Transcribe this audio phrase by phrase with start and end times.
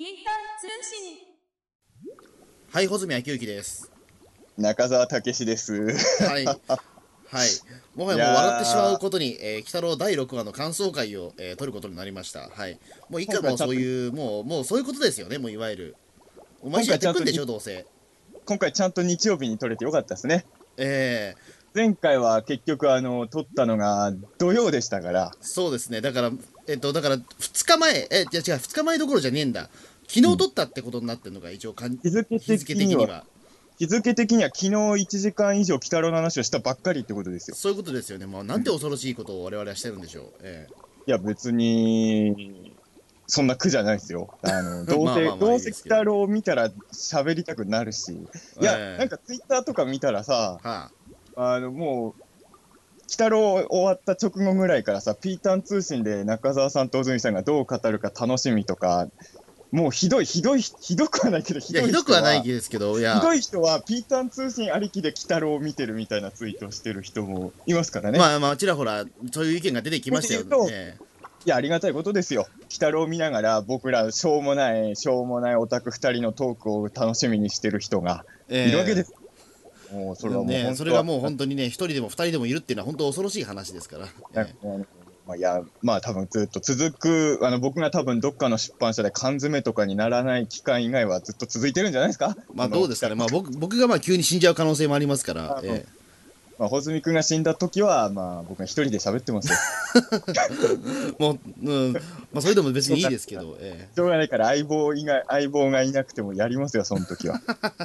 [0.00, 1.18] ピータン通信
[2.72, 3.92] はい、穂積昭之です。
[4.56, 5.74] 中澤武史です。
[6.24, 6.46] はい。
[6.46, 6.56] はい。
[7.94, 12.48] もはやもう笑ってしまうことに、えー、北郎第6話の感想会を、えー、取ることになりました。
[12.48, 12.80] はい。
[13.10, 15.96] もういいかもそういう、もう、もうそういうことですよね、もういわゆる。
[16.62, 17.84] お前やってくんでしょ、どうせ。
[18.46, 20.46] 今回ちゃんと日曜日に撮れてよかったですね。
[20.78, 21.34] え
[21.74, 26.00] 前回は結局あの、撮ったのが土曜でしたから、ー、そうですね。
[26.00, 26.30] だから、
[26.70, 29.68] えっと、だから、2日前、え、いや違う、2日前どころじゃねえんだ。
[30.06, 33.24] 昨日撮ったってことになってるのが一応かん、日付日付的には、的には。
[33.78, 37.56] 日付的には昨日1時間以上鬼太郎の話をしたばっかりってことですよ。
[37.56, 38.26] そういうことですよね。
[38.26, 40.32] もうなんて恐ろしいことを我々はしてるんでしょう。
[40.42, 40.68] え
[41.06, 42.76] いや別に、
[43.26, 44.28] そんな苦じゃないですよ。
[44.42, 50.90] あの、どうせ、まあまあまあどうせ鬼太郎を見たら喋りたくなるし、いや、ええなんかツイッターとか見たらさ、ー、は
[51.36, 52.22] あの、もう、
[53.10, 59.08] 鬼太郎終わった直後ぐらいからさ、ピータン通信で中澤さんと小泉さんがどう語るか楽しみとか、
[59.72, 68.18] もうひどい、ひどい、ひどくはないけど、ひひどい人どくはないですけど、いやひ、どい人は、ピータン通信ありきで鬼太郎を見てるみたいなツイートをしてる人もいますからね。
[68.18, 70.96] まあまあ、ちらほら、そういう意見が出てきましたよね。
[71.44, 72.46] いや、ありがたいことですよ。
[72.62, 79.14] 鬼太郎を見ながら、僕ら、しょうもない、しょうもないオタク二人のトークを楽しみにしてる人がえーいるわけです。
[79.92, 84.06] もう、それはもう本当は、ね、それがもう本当にね、一人でも二人でもいるっていうのは本当恐ろしい話ですから。
[85.36, 92.36] いや、まあ多分ずっと続く、あの僕が多分どっかの出版社で缶詰とかにならない期間以外はずっと続いてるんじゃないですか？
[92.52, 95.62] まあどうですかね、まあ僕僕がまあ急に死んじゃう可能性もありますから
[96.60, 99.56] まあ、穂積君が死んだ時は、まあ僕が一人で喋ってますよ。
[101.16, 102.00] え もう、うん、ま
[102.34, 107.40] あそれでも別にいいですけど、えしょうがないから相棒以外、相棒がいなくてもやりますよ、その時は。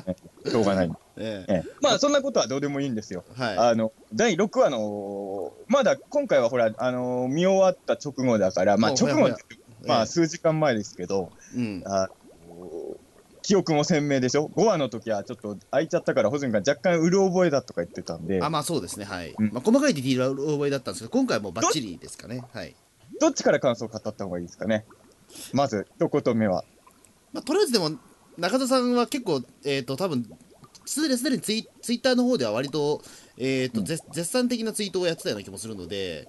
[0.05, 0.17] ね
[0.51, 0.91] しょうがない。
[1.15, 3.23] ええええまあそんなことはどうでもいいんですよ。
[3.39, 3.57] えはい。
[3.59, 9.29] あの、第6話の、まだ今回はほら、あの、見終わった直後だから、まあお直後
[9.85, 12.24] まあええ数時間前ですけど、うん、あの
[13.45, 19.35] 記憶も鮮明でしょ ?5 話の時はちょっと空いちゃったから、穂積が若干うる覚えだとか言ってたんであ、、まあそうですね、はい。
[19.37, 22.43] うんまあ細かいディティールはうろ覚えだったんですけど、今回はもうバッチリですかね。
[22.51, 22.75] はい。
[23.21, 24.83] どっちから感想を語った方がいいですかね？
[25.53, 26.63] まず、一言目は。
[27.33, 27.91] まあとりあえずでも、
[28.39, 30.27] 中田さんは結構、えっ、と、多分
[30.87, 33.03] すでにツイツイッターの方では割と、
[33.37, 36.27] えっ、と、うん絶絶賛的なツイートをやってたような気もするので、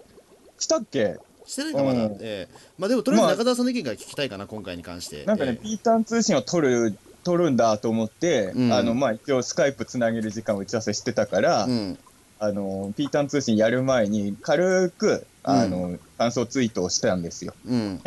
[0.58, 1.16] したっけ？
[1.46, 5.24] してないかまだ、うんええまあでもとりあえずまあ中田さんの意見が聞きたいかな、今回に関して。
[5.24, 8.72] なんかね、ええピーターン通信を取る、取るんだと思って、うん。
[8.72, 11.98] あの、まあ一応スカイプつなげる時間を打ち合わせしてたから、うん、
[12.38, 17.52] あの、ピーターン通信やる前に軽く、あの、感想ツイートをしたんですよ。
[17.66, 18.00] うん、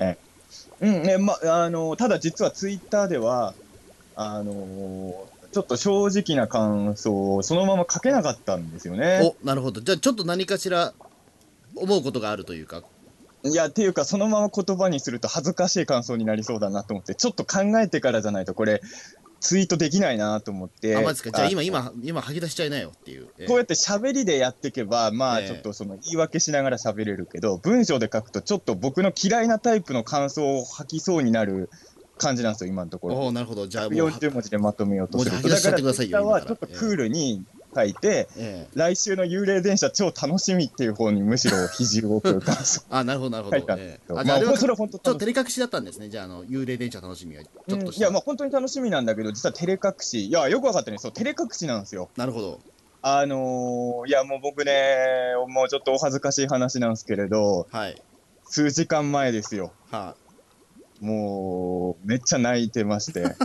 [0.80, 3.54] うん、ね、ま、あの、ただ実はツイッターでは、
[4.16, 9.36] あの、ちょっと正直な感想をそのまま書けなかったんですよね。
[9.42, 10.94] おなるほど、じゃあちょっと何かしら
[11.76, 12.84] 思うことがあるというか、
[13.44, 18.82] いや、っていうか、そのまま言葉にすると恥ずかしい感想になりそうだなと思って、ちょっと考えてからじゃないと、これ、
[19.40, 20.96] ツイートできないなと思って。
[20.98, 23.28] あ、まですか、じゃあ今、あ今、今、吐き出しちゃいなよっていう。
[23.38, 31.70] ええこうやって喋りでやっていけば、まあええちょっとその言い訳しながら喋れるけど、文章で書くとちょっと僕の嫌いなタイプの感想を吐きそうになる
[32.18, 33.16] 感じなんですよ、今のところ。
[33.16, 35.38] おおなるほど、じゃあもう、40文字でまとめようとすると。
[35.38, 43.58] もう吐き出しちゃってくださいよはちょっとクールに書いて、ええ来週の幽霊電車超楽しみっていう方にむしろ肘を置く感想 あ、なるほど、なるほど。
[43.78, 47.86] ええあじゃああれはまあ、それは本当ちょっと照れ隠しだったんですね、じゃあ、あの幽霊電車楽しみが、ちょっみ。
[47.86, 48.02] とした。
[48.02, 52.10] いや、まあ本当に楽しみなんだけど、実は照れ隠し、いや、よく分かったね、そう、照れ隠しなんですよ。
[52.16, 52.60] なるほど。
[53.02, 58.02] あのー、いや、もう僕ね、もうちょっとお恥ずかしい話なんですけれど、はい。
[58.50, 59.72] 数時間前ですよ。
[59.90, 60.16] は
[61.00, 63.24] もう、めっちゃ泣いてまして。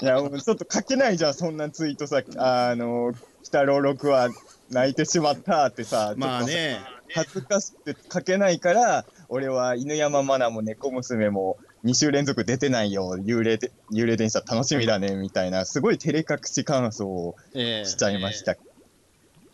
[0.00, 4.28] いや、もうちょっと書けないじゃん、そんなツイートさ、あの、鬼太郎6は
[4.70, 6.80] 泣いてしまったってさ、あ、まあちょっね、
[7.14, 18.56] と恥ずかしくて書けないから、俺は犬山マナも猫娘も2週連続出てないよ、幽霊で幽霊電車楽しみだね、みたいな、すごい照れ隠し感想をええしちゃいました。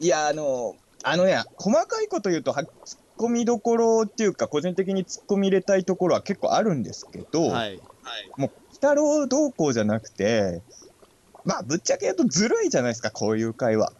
[0.00, 2.68] いや、あの、あのね、細かいこと言うと、は突っ
[3.18, 7.80] 込みどころっていうか、個人的に突っ込み入れたいところは結構あるんですけど、はい。
[8.36, 10.62] もう、鬼太郎同行じゃなくて、
[11.44, 13.92] まあ、ぶっちゃけ言うとずるいじゃないですか、こういう会話。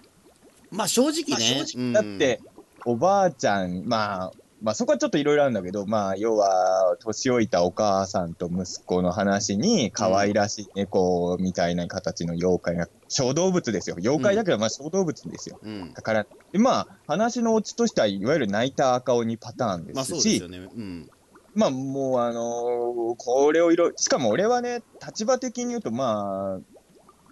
[0.71, 2.41] まあ正直まあね、正直だって、
[2.85, 13.97] おばあちゃん、まあ、まあそこはちょっといろいろあるんだけど、まあ要は、年老いたお母さんと息子の話に、可愛らしい猫みたいな形の妖怪が、小動物ですよ。
[13.99, 15.59] 妖怪だけど、まあ小動物ですよ。
[15.63, 20.69] うん、うんだから、でまあ、話のオチとしては、いわゆる泣いた赤鬼パターンでまあそすし、うですよね。
[20.77, 21.11] うん。
[21.59, 26.61] まあもう、あのーこれをいろ、しかも俺はね、立場的に言うと、まあ、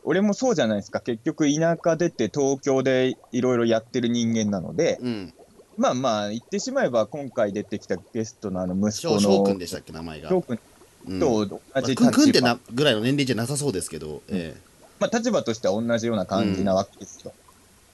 [0.03, 0.99] 俺もそうじゃないですか。
[0.99, 5.35] 結局、田舎出て東京でいろいろやってる人間なので、うん。
[5.79, 10.29] まあまあ、言ってしまえば、今回出てきたゲストのあの息子翔翔くんの、でしたっけ、名前が。
[10.29, 10.59] 翔くん
[11.07, 14.57] うんと同まあじくんくんって、なぐらいの年齢じゃなさそうですけど、え
[14.99, 17.33] まあ、立場としては同じような感じなわけですよ。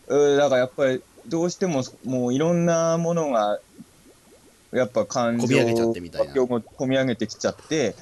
[0.09, 3.61] うん、だからやっぱりどうしてももういろんなものが
[4.73, 7.95] やっぱ感情込み上げちゃってみたいなを込み上げてきちゃって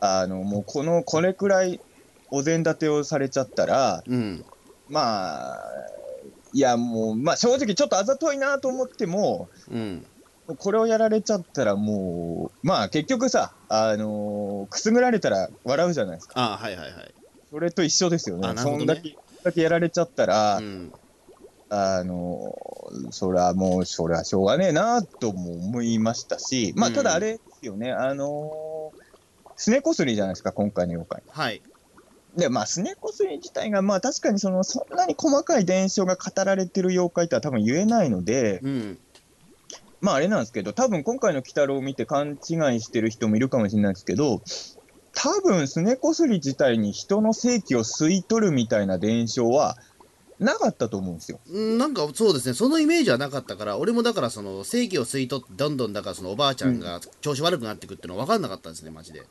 [0.00, 1.80] あのもうこのこれくらい
[2.30, 4.44] お膳立てをされちゃったらえうん。
[4.88, 5.58] まあ
[6.52, 10.06] いやもうまあ正直ちょっとあざといなと思ってもうん。
[10.58, 17.14] これをやられちゃったらもうまあ結局さあのくすぐられたら笑うじゃないですかあはいはいはい。
[17.50, 20.92] それと一緒ですよねねそんだけだけやられちゃったら、うん。
[21.74, 22.54] あの、
[23.10, 28.92] それはもう、それはしょうがねえなとも思いましたし、まあ、うんただあれですよね、あの、
[29.56, 31.22] すねこすりじゃないですか、今回の妖怪。
[31.26, 31.62] はい。
[32.36, 38.98] で、まあ、すねこすり自体が、まあ、確かにその、そんなに細かい伝承が語られてる妖怪とは多分言えないので、うん。
[40.00, 44.42] まあ、あれなんですけど、多分今回の鬼太郎を見て勘違いしてる人もいるかもしれないですけど、
[45.14, 49.76] 多分すねこすり自体に人の生気を吸い取るみたいな伝承は
[50.44, 51.40] なかったと思うんですよ。
[51.50, 59.22] うんなんかそうですね、そのイメージはなかったから、俺もだからその正義を吸い取って、どんどんだからそのおばあちゃんが調子悪くなっていくっていうのは分かんなかったんですね、マジで。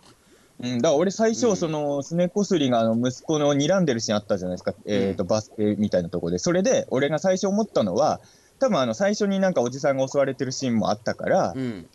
[0.59, 4.73] うん、だから俺最初、うんその、すねこすりがあの息子の睨んでるシーンあったじゃないですか。
[4.85, 6.39] えっ、と、バス停みたいなところで。
[6.39, 8.21] それで、俺が最初思ったのは、
[8.59, 11.87] 多分あの、最初になんかおじさんが襲われてるシーンもあったからう、ん。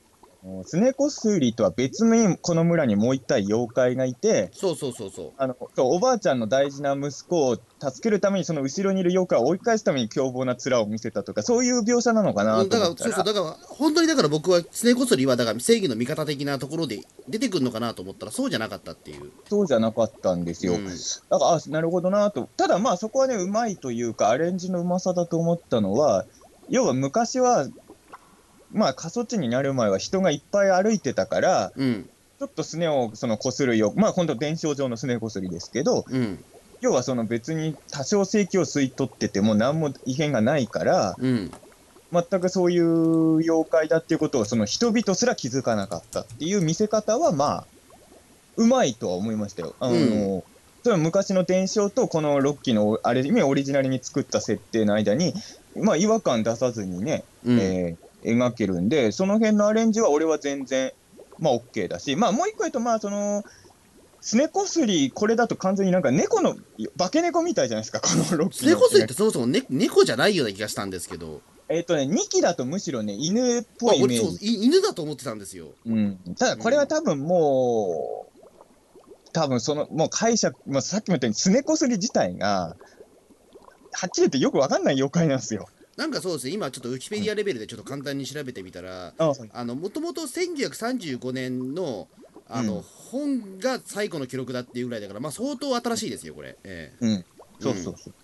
[0.64, 5.32] すねこすりとは別にこの村にもう一体妖怪がいて、そうそうそうそう。
[5.37, 7.62] あの、そうおばあちゃんの大事な息子を助
[8.02, 19.32] けるために、その後ろにいる妖怪を追い返すために凶暴な面を見せたとか、そういう描写なのかなうんだから、そうそう、だから、本当にだから僕は、スネこそりは、だから正義の味方的なところで出てくるのかなと思ったら、そうじゃなかったっていう。
[19.49, 20.75] そうじゃなかったんですよ。
[20.75, 22.49] うんだから、あ、なるほどなと。
[22.56, 26.26] ただまあそこはね、うまいというか、アレンジのうまさだと思ったのは、
[26.69, 27.67] 要は昔は、
[28.73, 32.09] まあ過疎地になる前は人がいっぱい歩いてたから、うん。
[32.38, 36.44] ちょっとすねをそのこするよ、まあ本当伝承上のすねこすりですけど、うん。
[36.81, 41.50] 要はその別に多少正気を吸い取ってても何も異変がないから、うん。
[42.12, 47.67] 全くそういう妖怪だっていうことをその人々すら気づかなかったっていう見せ方はまあ、
[48.56, 49.75] うまいとは思いましたよ。
[49.81, 49.99] あの、う
[50.38, 50.43] ん
[50.85, 55.35] それは昔の伝承とこのロッキーのあれ今オリジナルに作った設定の間に、
[55.75, 57.59] まあ違和感出さずにね、うん。
[57.59, 60.93] えー描けるんで、その辺のアレンジは俺は全然、
[61.38, 63.44] まあ OK だし、まあもう一個言うと、まあその、
[64.20, 66.56] すねこすり、これだと完全になんか猫の、
[66.99, 68.73] 化け猫みたいじゃないですか、このロッキーの。
[68.73, 74.47] スネこそりってそもそも、ね、猫じゃないような気がしたんですけど、えっ、とね、2期だとむしろね、犬っあぽいイメージ。
[74.47, 75.69] い犬だと思ってたんですよ。
[75.87, 82.76] うん、ただこれは多分もう、多分その、もう解釈、まあ、さっきも言ったように、すねこすり自体が、
[83.93, 85.69] はっきり言ってよくわかんない妖怪なんですよ。
[85.99, 92.06] なんかそうですね、今ちょっとウィキペディアレベルでちょっと簡単に調べてみたら、ああの、もともと1935年の、
[92.49, 92.83] あの、うん。
[93.11, 96.56] 本が最古の記録だっていうぐらいだから、まあ相当新しいですよ、これ。
[96.62, 97.05] ええ。
[97.05, 97.25] うん。
[97.59, 98.15] そうそうそう。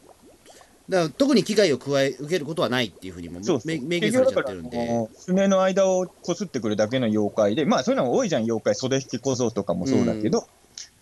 [0.89, 5.09] だから特に危害を加え受けることはないっていうふうにも明明言されちゃってるんで。
[5.15, 10.47] すねの間をこすってくるだけの妖怪で、まあそういうのが多いじゃん、妖怪、袖引き小僧とかもそうだけど、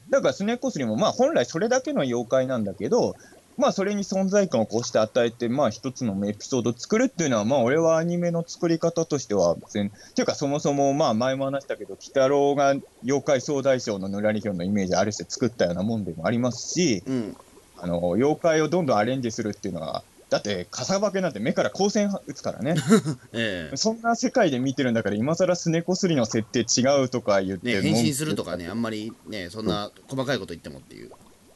[0.09, 3.17] だからすねこすりも、まあ本来それだけの妖怪なんだけど、
[3.57, 17.37] まあそれに存在感をこうして与えて、まあ一つのエピソードを作るっていうのは、まあ俺はアニメの作り方としては全、っていうかそもそもまあ前も話したけど、鬼太郎が妖怪総大将のぬらりひょんのイメージある種作ったようなもんでもありますし、うん、
[17.79, 22.75] あの、妖怪をどんどんアレンジするっていうのは、だって、かさばけなんて目から光線打つからね。
[23.35, 31.11] ええそんな世界で見てるんだから、今更すねこすりの設定違うとか言って、ね、変身するとかね、あんまりね、そんな細かいこと言ってもっていう。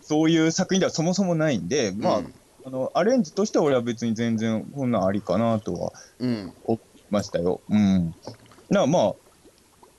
[0.06, 2.34] そういう作品ではそもそもないんで、まあ、うん。
[2.64, 7.60] あの、アレンジとしては俺は別に全然こんなんありかなとはうん、思いましたよ。
[7.68, 8.14] うん。
[8.22, 8.34] だか
[8.70, 9.14] らまあ、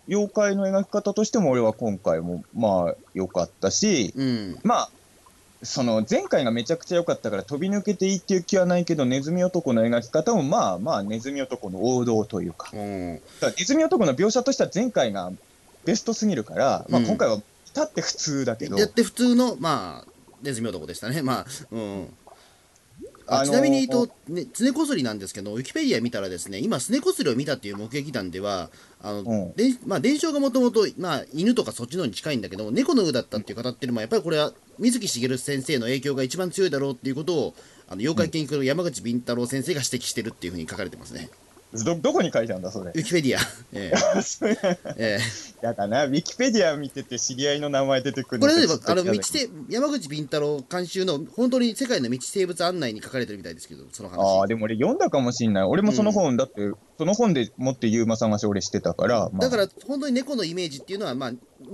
[0.08, 4.90] 妖怪の描き方としても俺は今回もまあ良かったし、うん、まあ、
[5.64, 15.32] その前回がめちゃくちゃ良かったから飛び抜けていいっていう気はないけど、ネズミ男の描き方もまあまあ、ネズミ男の王道というか、うん、だからネズミ男の描写としては前回が
[15.84, 17.08] ベストすぎるから、まあ、うん。
[17.08, 17.42] 今回は
[17.78, 21.22] 至って普通だけど、やって普通の、まあ、ネズミ男でしたね。
[21.22, 22.08] まあ、うん。
[23.30, 28.70] ああのーちなみに言うと、ね、スネこすりなんですけど、ウィキペディア見たらですね、今、スネこすりを見たっていう目撃談では、
[29.02, 37.56] あの、うんでまあ、伝承がもともと、まあ、犬とかそっちのに近いんだけど、猫の鵜だったっていう語ってるのは、やっぱりこれは、水木しげる先生の影響が一番強いだろうっていうことを、
[37.90, 41.30] あの妖怪研究家の山口敏太郎先生が指摘してるっていうふうに書かれてますね。
[41.74, 42.92] ど、どこに書いてあるんだ、それ？
[42.92, 42.94] ウ。
[42.98, 43.42] ィキペディア。
[43.74, 44.58] ええ
[44.98, 45.20] え
[45.62, 55.64] やだな、ウィキペディア見てて知り合いの名前出てくるえこれ例えばあの道せ山口敏太郎監修の本当に世界の道生物案内に書かれてるみたいですけどその話ああ、でも俺読んだかもしんない。
[55.66, 61.32] 俺もその本、だって、その本でもってユーマ探し俺してたから、まあ、だから本当に猫のイメージっていうのは、まあ、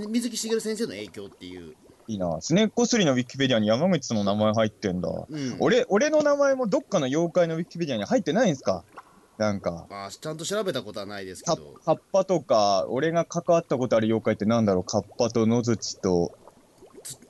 [0.09, 1.73] 水木しげる先生の影響っていう、
[2.07, 2.37] いいな。
[2.41, 5.09] スネーコスリのウィキペディアに山口さんの名前入ってんだ。
[5.29, 8.83] うん、俺、俺の名前もどっかの妖怪のウィキペディアに入ってないんすか？
[9.37, 14.83] なんか、まあ、ちゃんと調べたことはないですけカどカッパとか、俺が関わったことある妖怪ってなんだろう？
[14.83, 16.37] カッパと野槌と、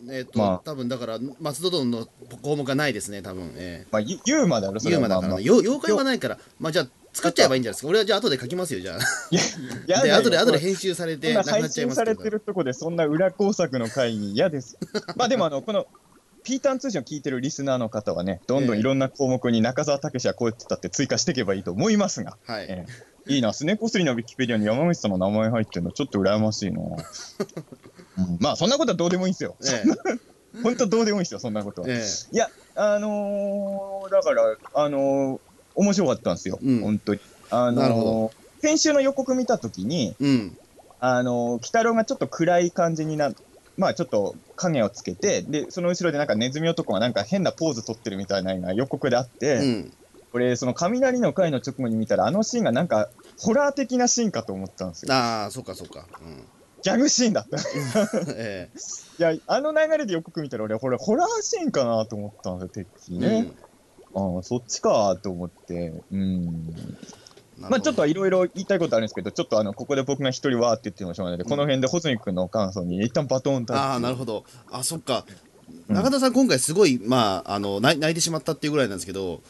[0.09, 0.61] えっ、と、まあ。
[0.63, 2.07] 多分だから松戸殿の
[2.41, 3.53] 項目がないですね多分。
[3.55, 5.01] えまあ、ユユーマだろ、えそれは。
[5.01, 6.37] ユーマだからね、まあ妖怪はないから。
[6.59, 7.87] まあじゃあ作っちゃえばいいんじゃないですか。
[7.87, 8.99] 俺はじゃあ後で書きますよじゃあ。
[9.87, 12.21] や だよで後で後でそ編集されてなくなっちゃいますけど。
[12.21, 14.77] てるとこでそんな裏工作の会に嫌です。
[15.15, 15.87] まあでもあの、この、
[16.43, 22.85] ピーターン通信を聞いてるリスナーの方はね、どんどんいろんな項目に中澤武史はこうやってたって追加していけばいいと思いますが、はい、え
[23.27, 23.33] え。
[23.33, 26.81] いいな、スネコスリのウィキペディアに山口さんの名前入ってるのちょっと羨ましいな。
[28.17, 28.37] うん。
[28.41, 29.55] まあそんなことはどうでもいいんですよ。
[29.65, 29.83] え
[30.61, 31.87] 本当どうでもいいですよ、そんなことは。
[31.89, 32.35] ええ。
[32.35, 35.39] いや、あのー、だから、あのー、
[35.75, 36.81] 面白かったんですよ、うん。
[36.81, 37.21] 本当に。
[37.49, 40.57] あのー、先週の予告見たときに、えうん。
[40.99, 43.31] あのー、鬼太郎がちょっと暗い感じにな
[43.77, 49.93] まあちょっと影をつけて、で、その後ろでなんかネズミ男がなんか変なポーズ取ってるみたいなのが予告であって、うん
[50.33, 53.07] これ、その雷の回の直後に見たら、あのシーンがなんか、
[53.37, 55.13] ホラー的なシーンかと思ったんですよ。
[55.13, 56.43] ああそうかそうか、うん
[56.81, 57.57] ギャグシーンだった。
[57.61, 57.61] い
[58.35, 58.69] え
[59.17, 63.51] や、あの流れで予告見たら、俺、これ、ホラーシーンかなと思ったんですよ、てっきりえね。
[64.15, 65.93] ああ、そっちかと思って。
[66.11, 66.75] うん。
[67.63, 73.83] うんまあちょっといろいろ言いたいことあるんですけど、ちょっとあの、ここで僕が一人わーって言ってもしょうがないので、この辺で穂積君の感想に一旦バトンタッチ。
[73.83, 74.43] ああなるほど。
[74.71, 75.25] あそっか。
[75.27, 79.41] うん中田さん今回すごいまああの泣いてしまったっていうぐらいなんですけど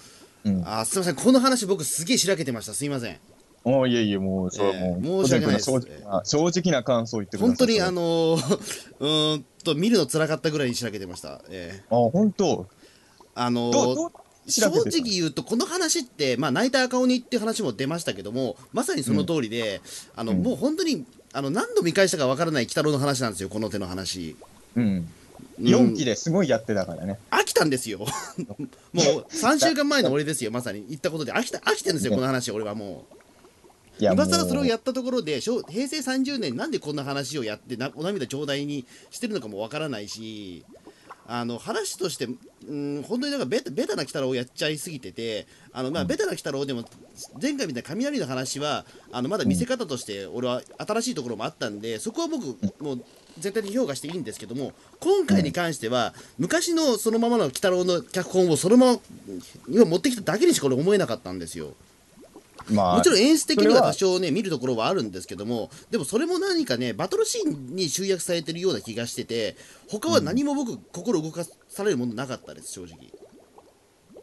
[0.46, 0.64] うん。
[0.66, 1.16] あすいません。
[1.16, 2.74] この話僕すげえしらけてました。
[2.74, 3.18] すいません。
[3.66, 5.66] おいえいえ、もう、それはもう、ええ申し訳ないです。
[5.72, 7.48] 正直な正直な感想を言ってください。
[7.48, 8.58] 本当にあの、の ー
[9.00, 11.42] うーんと見るの辛かったぐらいにしらけてました。
[11.50, 12.68] ええあ、本当？
[13.36, 14.12] あのー
[14.48, 19.82] 正直言うとこの話って、まあ、泣いた赤鬼っていう話も出ましたけどもまさにその通りで、
[20.16, 20.44] あのうん。
[20.44, 24.36] もう本当にあの何度見返したかわからない鬼太郎の話なんですよこの手の話、
[24.76, 24.84] うん。
[24.84, 25.10] うん。
[25.60, 27.20] 4期ですごいやってたからね。
[27.32, 28.00] 飽きたんですよ。
[28.00, 28.98] もう
[29.30, 30.86] 3週間前の俺ですよまさに。
[30.90, 31.34] 言ったことで。
[31.34, 33.24] 飽きた飽きてるんですよこの話俺はもう。
[34.00, 40.66] いや、今更それをやったところで平成30年なんでこんな話をやってなお涙頂戴にしてるのかもわからないし
[41.28, 42.28] あの話として、
[42.68, 46.84] うん、本当になんかベタベタな鬼太郎をやっちゃいすぎててあの、まあ、ベタな鬼太郎でも
[47.42, 52.46] 前回みたいな雷の話はあのまだ見せ方として俺は新しいところもあったんでそこは僕
[52.82, 53.06] もう
[53.40, 59.00] 絶対に評価していいんですけども今回に関しては昔のそのままの鬼太郎の脚本をそのまま
[59.70, 61.74] 今持ってきただけにしか俺思えなかったんですよ。
[62.72, 69.56] まあ、もちろん演出的には多少ね見るところはあるんですけどもでもそれも何かねバトルシーンに集約されてるような気がしてて
[69.90, 73.12] 他は何も僕、心動かされるものなかったです正直。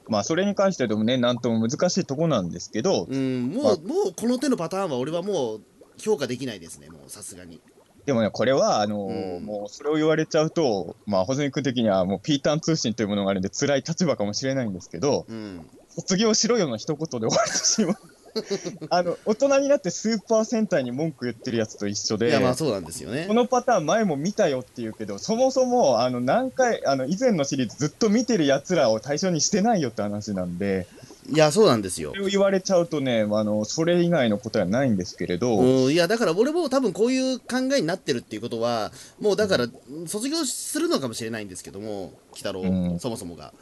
[0.09, 5.61] まあ、それに関してでもね、なんとも難しいとこなんですけど、うんもう、もうこの手のパターンは俺はもう
[5.99, 7.61] 評価できないですねもうさすがに。
[8.06, 9.44] でもね、これは、あのーうん。
[9.44, 15.66] もうそれを言われちゃうと、まあ、穂積君的にはもうピーターン通信というものがあるんで、辛い立場かもしれないんですけど、うん。
[15.90, 17.97] 卒業しろよの一言で終わってしまう。
[18.90, 23.26] あの、大人になってスーパー戦隊に文句言ってるやつと一緒で、いやまあそうなんですよね。
[23.28, 30.87] このパターン前も見たよって言うけど、そもそも、あの、何回、あの、以前のシリーズずっと見てる奴らを対象にしてないよって話なんで、
[31.32, 32.10] いやそうなんですよ。
[32.10, 39.66] それを言われちゃうとね、あの、それ以外の答えはないんですけれど、うんいやだから俺も多分こういう考えになってるっていうことはもうだから
[40.06, 42.99] 卒業するのかもしれないんですけども鬼太郎、うん。
[42.99, 43.52] そもそもが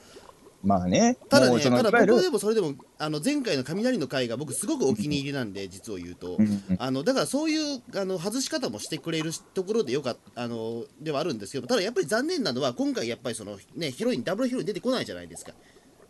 [0.63, 15.53] まあね、ただね、ただ僕でもそれでもあの前回の雷の回が僕すごくお気に入りなんで、実を言うと、うんうんあのだからそういうあの外し方もしてくれるところでよかっあのではあるんですけどただやっぱり残念なのは今回やっぱりそのねヒロインダブルヒロイン出てこないじゃないですか、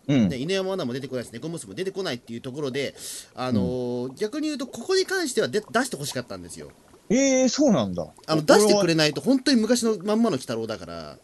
[0.08, 0.28] うん。
[0.28, 2.94] ね、犬山アナも出てこないし猫娘も出てこないっていうところで
[3.34, 6.70] あの、逆に言うとここに関してはで出してほしかったんですよ。
[7.10, 8.06] えー、そうなんだ。
[8.26, 8.88] あの出してくれ。
[8.88, 11.18] れないと本当に昔のまんまの鬼太郎だから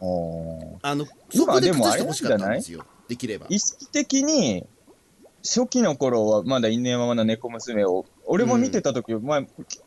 [0.00, 2.84] あのそこで今でも崩してほしかったんですよ。
[3.08, 3.46] できれば。
[3.48, 4.66] 意識的に、
[5.44, 9.42] 初期の頃はまだ犬山まだ猫娘を、俺も見てた時、まあ、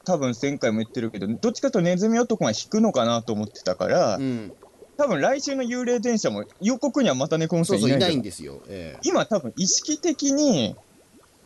[0.05, 4.53] 多分前回も言ってるけど、どっちかとネズミ男が引くのかなと思ってたから、うん。
[4.97, 7.99] 多分来週の幽霊電車も予告にはまた猫娘いないじゃん。
[8.01, 8.99] ないんですよ、ええ。
[9.03, 10.75] 今多分意識的に、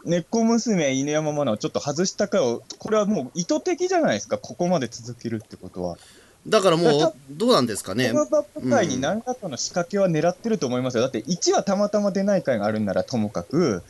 [0.06, 5.98] 猫娘、犬山マナをちょっと外したかを、これはもう意図的じゃないですか、ここまで続けるってことは。
[6.48, 8.12] だからもだうどうなんですかね。
[8.12, 11.02] このバップ界に何らかの仕掛けは狙ってると思いますよ。
[11.02, 13.82] だって1はたまたま出ない回があるんならともかく、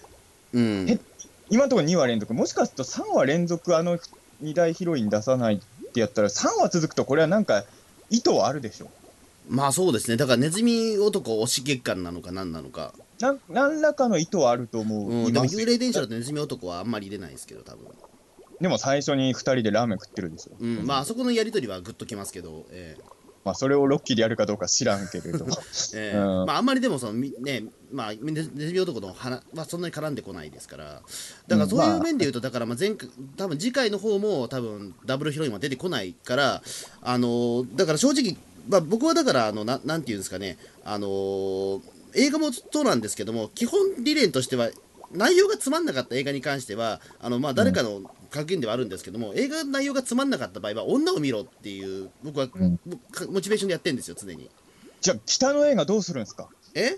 [0.53, 0.89] うん。
[0.89, 0.99] へ
[1.49, 3.99] 今のところ2話連続、もしかすると3話連続、あの
[4.43, 7.65] 2大ヒロイン出さないってやったら、3話続くと、これはなんか、
[8.09, 8.89] 意図はあるでしょ。
[9.47, 10.17] まあそうですね。
[10.17, 15.25] だからネズミ男推し月間なのか何なのか、なん何らかの意図はあると思う。
[15.25, 17.85] うん、でも幽霊電車だとネズミ男はあんまり入れないですけど多分、
[18.61, 20.55] でも最初に2人でラーメン食ってるでしょ。
[20.59, 22.97] うん、まああそこのやり取りはグッときますけど、え
[23.45, 25.45] まあ、それをロッキーでやるかどうか知らんけれど。
[25.93, 26.17] えええ。
[26.17, 26.45] うん。
[26.47, 31.01] まああんまりでもそのみねまあネネズミ男の花はそんなに絡んでこないですから。
[31.47, 33.07] だからそういう面で言うとだからまあ前回
[33.37, 36.63] 多分次回の方も多分ダブルヒロインは出てこないから
[37.03, 38.35] あのだから正直
[38.67, 40.57] まあ僕はだからあのななんていうんですかね。
[40.83, 41.81] あの
[42.15, 44.69] 映画もそうなんですけども基本理念としては
[45.11, 48.01] 内容がつまんなかった映画に関してはあのまあ誰かの
[48.35, 52.79] 格言ではあるんですけども、映画の内容がつまんなかった場合は女を見ろっていう僕は、うん。
[52.85, 54.49] 僕モチベーションでやってるんですよ常に。
[55.01, 56.47] じゃあ、北の映画どうするんですか？
[56.75, 56.95] え？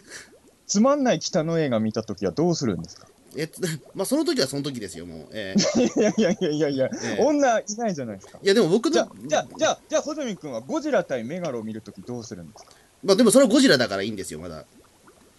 [0.67, 3.07] つまんない北の映画見たときはどうするんですか？
[3.35, 3.49] え
[3.93, 5.53] まあその時はその時ですよもう、え
[5.97, 7.23] いやいやいやいやいや、ええ。
[7.23, 8.39] 女いないじゃないですか。
[8.41, 12.71] ーいやでも僕のじゃあ、じゃあ、じゃあ、じゃあ、穂積君はゴジラ対メガロを見るときどうするんですか？
[13.03, 14.65] まあでもそれはゴジラだからいいんですよまだ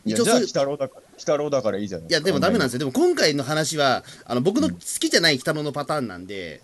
[0.08, 2.86] 一応そう北郎だから、北郎だからいいじゃないいやでもダメなんですよ。
[2.86, 6.60] よでも今回の話はあの僕の好きじゃない北野のパターンなんで、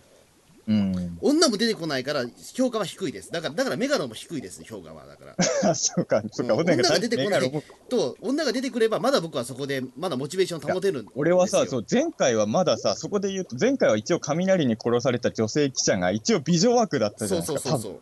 [0.67, 1.19] うん。
[1.21, 2.25] 女も出てこないから
[2.55, 3.31] 評価は低いです。
[3.31, 5.71] だからだからメガロも低いです評価はだから。
[5.71, 7.63] あ、 そうか、そうか、女が出てこない。
[7.89, 17.71] と女が出てくればまだ僕はそこでまだモチベーション保てる俺はさ、そう、前回はまださ、そこで言うと、前回は一応雷に殺された女性記者が一応美女枠だったじゃそうないですか。
[17.71, 18.01] そうそうそ多分。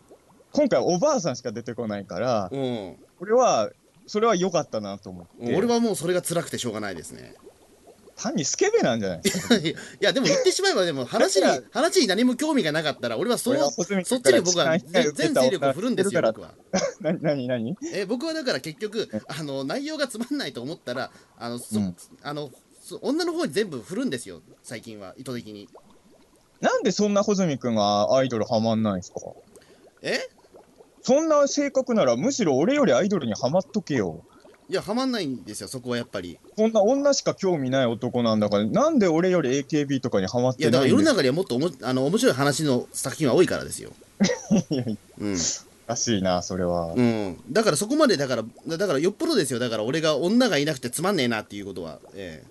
[0.53, 2.97] 今回おばあさんしか出てこないから、ううん。
[3.21, 3.71] 俺は、
[4.07, 5.55] それは良かったなと思って。
[5.57, 7.35] 俺はもうそれが辛くてしょうがないですね。
[8.15, 9.57] 単にスケベなんじゃないですか。
[9.57, 16.53] いやでも言ってしまえばでも話に 話に何も興味がなかったら俺はそうそっちに僕は全全勢力を振るんですよ女僕は。
[17.01, 21.97] な、なになにえ僕はだから結局あの内容がつまんないと思ったらあのそ、うん。
[22.23, 22.51] あの
[22.85, 25.69] そ女の方に全部振るんですよ最近は意図的に。
[26.61, 29.21] なんでそんな穂積君がアイドルハマんないんですか？
[30.03, 30.21] え？
[31.03, 34.23] そんな性格ならむしろ俺よりアイドルにハマっとけよ。
[34.69, 36.39] いやハマんないんですよそこはやっぱり。
[36.57, 43.91] こんな女しか興味ない男なんだから、なんで俺より AKB とかにハマっいやだから世の中にはもっとおもあの面白い話の作品は多いからですよ。
[44.71, 45.37] いやいやうん、お
[45.89, 46.95] かしいな、それは。
[46.95, 49.59] うん、だからそこまでだからだからよっぽどですよ。
[49.59, 51.99] だから俺が女がいなくてつまんねえなっていうことは。
[52.15, 52.45] え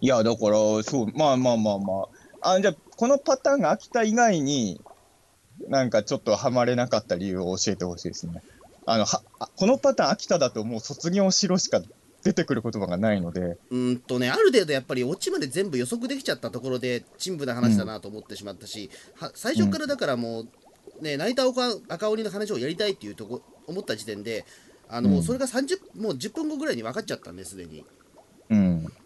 [0.00, 2.06] いや、だから、そう、まあまあまあま
[2.40, 2.52] あ。
[2.52, 4.80] あ、じゃあ、このパターンが秋田以外に、
[5.68, 8.42] なんかちょっとハマれなかった理由を教えてほしいですね。
[8.86, 11.80] あの、は、あこのパターン秋田だともう卒業しろしか
[12.24, 20.48] 出てくる言葉がないので、えうーんとねある程度やっぱりオチまで全部予測できちゃったところで陳腐な話だなと思ってしまったし、は最初からだからもう
[21.02, 24.44] ね泣いた赤赤鬼の話をやりたいっていうとこ思った時点で
[24.88, 27.84] あの、うんそれが30もう10分後ぐらいに分かっちゃったんですでに。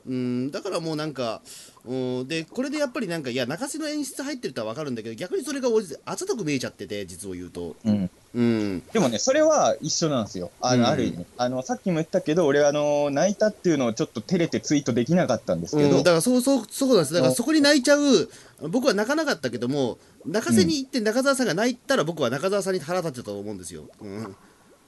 [0.06, 0.14] うん。
[0.14, 0.14] う
[0.46, 0.50] ん。
[0.50, 1.42] だからもうなんか、
[1.84, 7.76] うん、でこれでやっぱりなんかいや泣かせの演出入ってるとは分かるんだけど逆にそれが俺あざとく見えちゃってて実を言うと。
[7.84, 8.10] うん。
[8.34, 8.82] うん。
[8.92, 10.50] でもね、それは一緒なんですよ。
[10.60, 10.86] あの、うん。
[10.88, 11.24] ある意味。
[11.38, 17.14] あの、さっきも言ったけど、俺、あの、泣いたっていうのをちょっと照れてツイートできなかったんですけど、うん、だからそうそうそうなんです。
[17.14, 18.28] だからそこに泣いちゃう
[18.68, 24.36] 僕は泣かなかったけども泣かせに行って中澤さんが泣いたら僕は中澤さんに腹立ってたと思うんですよ、うん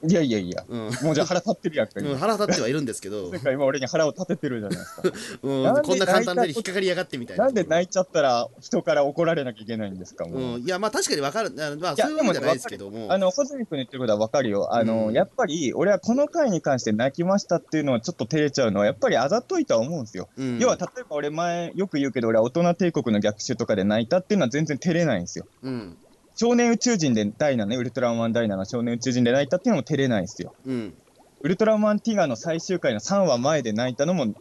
[0.01, 2.17] いやいやいや、うんもうじゃあ腹立ってるやんか、うん、今。
[2.17, 5.01] 腹立ってはいるんですけど、 なんか今俺に腹を立ててるじゃないですか。
[5.43, 10.55] うん、こんな簡単で引っかかりやがってみたいななんで泣いちゃったら人から怒られなきゃいけないんですか、もう。
[10.55, 14.73] うん、いやまあ確かに分かるあまあそういうわけじゃないですけどもあの、穂積君の言ってることはわかるよ。
[14.73, 20.29] あの、うんやっぱり、俺はこの回に関して泣きましたっていうのはちょっと照れちゃうのは、やっぱりあざといとは思うんですよ。
[20.37, 25.45] うん、要は、例えば俺前、よく言うけど、俺は大人帝国の逆襲とかで泣いたっていうのは全然照れないんですよ。
[25.63, 25.97] うん
[26.39, 30.53] 少年宇宙人でダイナね、ウルトラマンダイナの少年宇宙人で泣いたっていうのも照れないんですよ。
[30.65, 30.93] うん
[31.41, 34.33] ウルトラマンティガの最終回の3話前で泣いたのも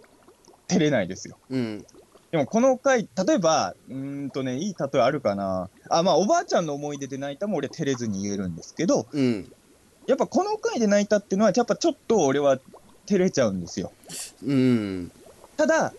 [0.68, 1.36] 照れないですよ。
[1.50, 1.84] うん
[2.30, 5.70] でもこの回、例えば、うーんとね、いい例えあるかな。
[5.88, 9.50] あ、まあ、おばあちゃんの思い出で泣いたも俺照れずに言えるんですけど、うん
[10.06, 12.58] やっぱこの回で泣いたっていうのは、やっぱちょっと俺は
[13.06, 13.90] 照れちゃうんですよ。
[14.46, 15.10] うん
[15.56, 15.92] ただ、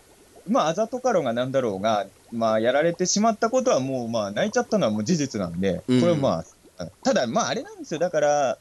[0.47, 6.01] まあ、あざとかろうがなんだろうが、まあ、やられてしまったことはもう、まあ、泣いちゃったのはもう事実なんで、こうん。
[6.01, 6.43] れはま
[6.77, 7.99] あ、ただ、まあ、あれなんですよ。
[7.99, 8.57] だから、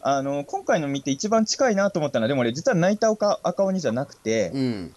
[0.00, 4.92] あの、今回の見て一番近いなと思ったのは、でも俺、実は泣いた赤赤鬼じゃなくて、うん。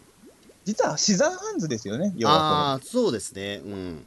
[0.65, 2.33] 実はシザーハンズですよね、要は。
[2.35, 3.61] ああそうですね。
[3.63, 4.05] うん。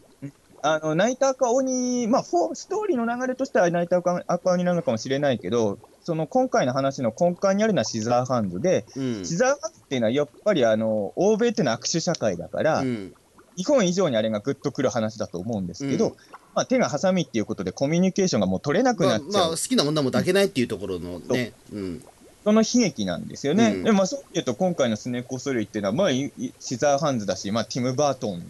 [0.62, 9.24] あの、泣いた赤鬼、まあ、フォーストーリーの流れとしては泣いた赤赤鬼なのかもしれないけど、その今回の話の根幹にあるのはシザーハンズで、うん。
[9.24, 13.14] シザーハンズっていうのはやっぱりあの、欧米っていうのは握手社会だから、うん
[13.60, 16.14] 日本以上にあれがグッとくる話だと思うんですけど、うん
[16.54, 19.32] まあ、手がハサミっていうことでコミュニケーションがもう取れなくまあなっちゃう。
[19.32, 22.04] まあ好きな女も抱けないっていうところのねうん
[22.42, 23.74] その悲劇なんですよね。
[23.76, 28.42] うんでまあ、そういうと今回のスネコス類っていうのは、まあ、シザーハンズだし、まあ、ティム・バートン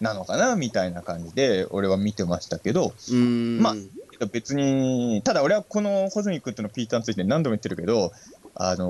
[0.00, 2.92] なのかなみたいな感じで、俺は見てましたけど、
[3.60, 3.74] まあ
[4.26, 8.12] 別に、ただ俺はこの穂積君とのピーターについて何度も言ってるけど、
[8.58, 8.88] あのー、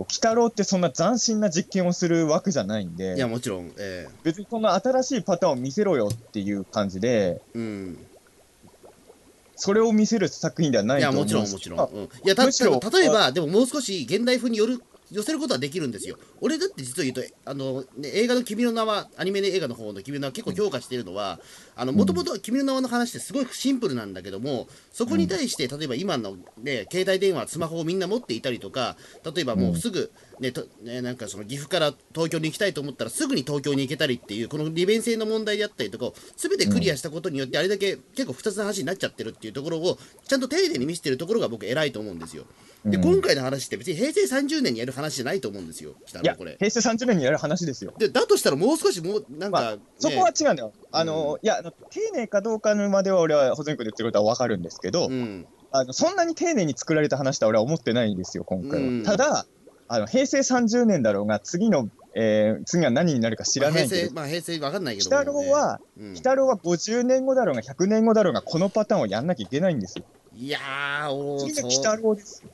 [0.00, 8.06] 鬼太郎ってそんな斬新な実験をするわけじゃないんでい、やもちろんえ別にこの新しいパターンを見せろよっていう感じで、えうん。
[9.54, 16.16] それを見せる作品ではないいと思やもちろんもちろん、うん、いやた例えばでももう少し現代風による寄せることはできるんですよ。
[16.40, 21.40] 俺だって実を言うとあの、ね、映画の「君の名は」アニメの映画の方の「君の名は」結構評価しているのは
[21.76, 28.96] もともと「君の名は」の話ってすごいシンプルなんだけどもそこに対して例えば今の、ね、携帯電話スマホをみんな持っていたりとか
[29.34, 42.44] 例えばもうすぐ、ねとね、なんかその岐阜から東京に行きたいと思ったらすぐに東京に行けたりっていうこの利便性の問題であったりとかを全てクリアしたことによってあれだけ結構複雑な話になっちゃってるっていうところをちゃんと丁寧に見せてるところが僕偉いと思うんですよ。
[42.84, 46.56] で、うん今回の話って別に平成30年にやる話じゃないと思うんですよ、北いや野これ。
[46.58, 47.94] 平成30年にやる話ですよ。
[47.98, 50.72] でだとしたらもう少しもうなんか、まあねそこは違うんだよ。
[50.90, 58.88] あの、いや、丁寧かどうかのまでは俺は保全君で言ってることは分かるんですけど、うん、あのそんなに丁寧に作られた話とは俺は思ってないんですよ、今回は。
[58.88, 59.46] うんただ
[59.88, 70.04] あの、平成30年だろうが、次の、えー次は何になるか知らないけど、まあ平成、まあ、平成わかんないけど鬼太郎は、うん鬼太郎は50年後だろうが、100年後だろうが、このパターンをやんなきゃいけないんですよ。
[70.34, 72.50] いやーおー次の鬼そう太郎ですよ。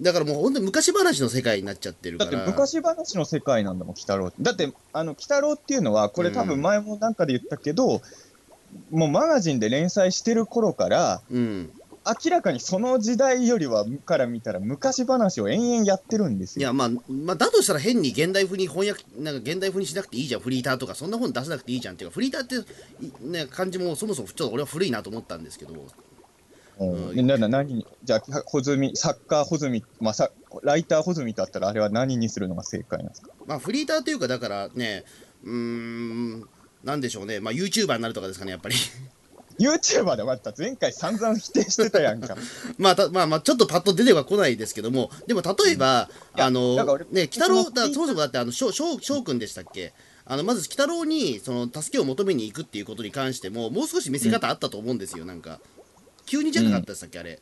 [0.00, 4.36] だからもう本当に昔話の世界になっちゃってるからだって昔話の世界なんだもん、鬼太郎って。
[4.42, 8.00] だって、あの、鬼太郎っていうのは、これ多分前もなんかで言ったけど、
[8.90, 11.70] もうマガジンで連載してる頃から、うん
[12.24, 16.60] 明らかにその時代よりはから見たら昔話を延々やってるんですよ。
[16.60, 22.54] いやまあ、まあ、だとしたら変に現代風に翻訳なんか現代風にしなくていいじゃんフリーターとかそんな本出さなくていいじゃんっていうかフリーターって
[23.26, 25.74] いね感じもそもそもちょっと俺は古いなと思ったんですけど
[26.80, 30.30] うんでなな何にじゃあ、穂積、作家穂積、まあ、さ
[30.62, 33.30] ライター穂積だったら、あれは何にするのが正解なんですか？
[33.46, 35.04] まあフリーターというかだからね
[35.44, 36.48] うーん
[36.84, 38.76] なんでしょうねまあ YouTuber になるとかですかねやっぱり
[39.58, 40.52] ?YouTuber で終わった。
[40.56, 42.36] 前回散々否定してたやんか。
[42.78, 46.76] まあたまあまあちょっとパッと出てはこないですけどもでも例えば、いやあの
[47.10, 49.92] ね鬼太郎だそもそもだってあの翔翔翔くんでしたっけ？
[50.30, 55.58] あのまず鬼太郎にその助けを求めに行くっていうことに関してももう少し見せ方あったと思うんですよ、なんか
[56.28, 57.40] 急にじゃなかったでしたっけ、あれ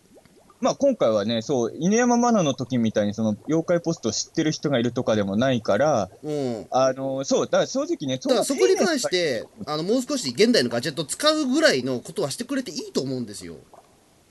[0.60, 13.56] まあ今回はね、そう、犬山マナの時みたいに、その、妖怪ポストを知ってる人がいるとかでもないから、うんあの、そう、だから正直ね、だからそこに関してあのもう少し現代のガジェットを使うぐらいのことはしてくれていいと思うんですよ。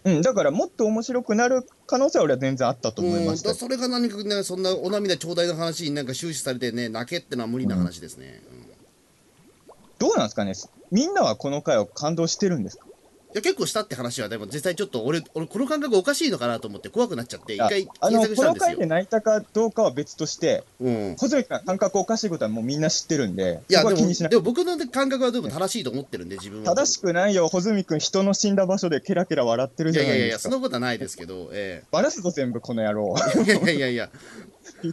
[0.03, 3.59] うん、だからもっと面白くなる可能性は俺は全然あったと思いましたうんだ。
[3.59, 8.41] それが何かねそんなお涙頂戴の話になんか終始されてね泣けってのは無理な話ですね。
[8.51, 8.65] うん
[9.97, 10.53] どうなんですかね
[10.91, 12.84] みんなはこの回を感動してるんですか？
[12.84, 12.84] い
[13.35, 18.85] や結構したって話はでも実際ちょっと俺俺この感覚おかしいのかなと思って怖くなっちゃって一あ回あの、検索したんですよこの回で。
[18.85, 26.75] 泣いたかどうかは別として、うん、小泉君が感覚おかしいことはもうみんな知ってるんで、いやでもでも僕の感覚はでも正しいと思ってるんで自分は。
[26.75, 30.57] 正しくないよ、穂積君、人の死んだ場所でケラケラ笑ってるいじゃやいやいやそんないですか。
[30.57, 33.15] なことはないですけど、えバラすぞ、全部、この野郎。
[33.45, 34.09] いやいやいや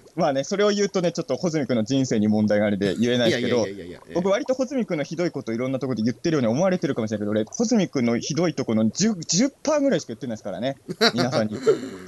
[0.16, 3.66] まあね、それを言うとね、ちょっと穂積君の人生に問題があるで言えないですけど、
[4.14, 10.78] 僕、割と穂積君のひどいこといろんなところで言ってるように思われてるかもしれないけど、俺、穂積君のひどいところの 10%, 10ぐらいしか言ってないですからね、
[11.14, 11.56] 皆さんに。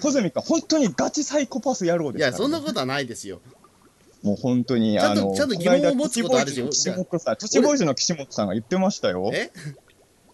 [0.01, 3.41] 穂積君は本当にガチサイコパス野郎ですから、いやそんなことはないですよ。
[4.23, 9.31] もう本当に、ちゃんとあの、ちゃんと疑問を持つことあるし土地ボーイの岸本さんが言ってましたよ。
[9.35, 9.51] え？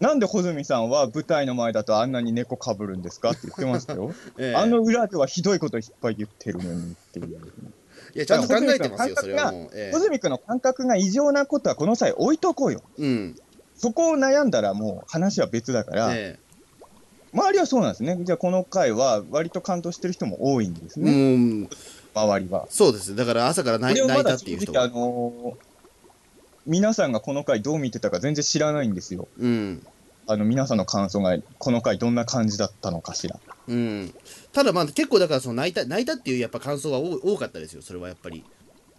[0.01, 4.13] なんで穂積さんは舞台の前だとあんなに猫かぶるんですかって言ってましたよ。
[4.39, 7.39] ええあの裏ではひどいこといっぱい言ってるのにっていう。
[8.15, 9.69] いやちゃんと考えてますよそれはもう。
[9.73, 12.81] ええ穂積君の感覚が異常なことはこの際置いとこうよ。
[12.97, 13.39] うん
[13.77, 16.39] そこを悩んだらもう話は別だから、え
[17.33, 18.17] 周りはそうなんですね。
[18.21, 21.69] じゃあこの回は割と感動してる人も多いんですえね、うん
[22.13, 22.67] 周りは。
[22.69, 25.71] そうですだから朝から泣いたっていう人あのー
[26.65, 29.27] 皆さんがこの回どう見てたか全然知らないんですよ。
[29.39, 29.85] うん
[30.27, 33.39] あの皆さんの感想がこの回どんな感じだったのかしら？
[33.67, 34.13] うん、
[34.53, 38.43] ただまあ結構だからその泣いた泣いたっていうやっぱ感想は多多かったですよそれはやっぱり。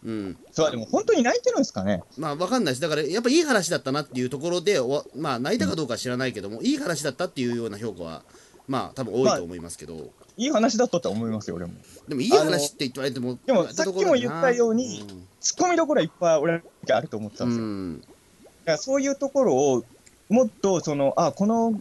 [0.05, 0.37] うん。
[0.51, 2.03] そうでも本当に泣いてるんですかね？
[2.19, 2.81] まあわかんないです。
[2.81, 8.23] だからやっぱいい話だったなっていうところでおまあ泣いたかどうかは知らないけども、いい話だったっていうような評価は
[8.67, 11.75] まあ多分多いと思いますけど、いい話だったと思いますよ、俺も。
[12.09, 15.07] でもいい話って言われてもでもさっきも言ったように
[15.41, 17.65] ツッコミどころはいっぱい俺はあると思ってたうんですよ。
[17.65, 18.01] ん。
[18.01, 18.13] だか
[18.73, 19.85] らそういうところを
[20.33, 21.81] もっとそのあこの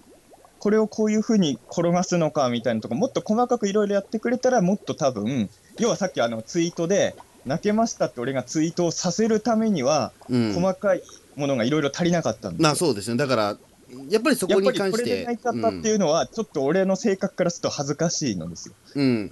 [0.60, 10.54] これをこういうふうに転がすのかみたいなとこもっと細かくいろいろやってくれたらもっと多分要はさっきあのツイートで泣けましたって俺がツイートをさせるためには、うん。
[10.54, 11.02] 細かい
[11.36, 13.18] ものがいろいろ足りなかったんであそうですね。
[13.18, 13.58] だから
[14.10, 18.76] やっぱりそやっぱりこに関してこれで泣いちゃったっていうのは、ちょっと俺の性格からすると恥ずかしいのですよ。
[18.96, 19.32] うん、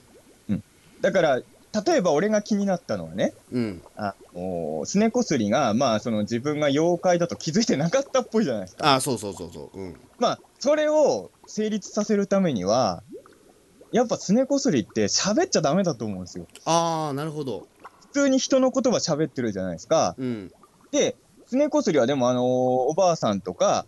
[0.50, 0.64] うん。
[1.02, 1.42] だから、
[1.86, 8.88] 例えば俺が気になったのはね、うんあのすねこすりが、まあ、その自分が妖怪だと気づいてなかったっぽいじゃないですか。
[8.88, 13.04] ああそうそうそうそううんまあ、それを成立させるためには、
[13.92, 16.48] やっぱすねこすりって喋っちゃダメだと思うんですよ。
[16.66, 17.68] ああなるほど
[18.02, 20.16] 普通に人の言葉喋ってるじゃないですか。
[20.18, 20.52] うん
[20.92, 23.86] で、すねこすりはでも、あのおばあさんとか、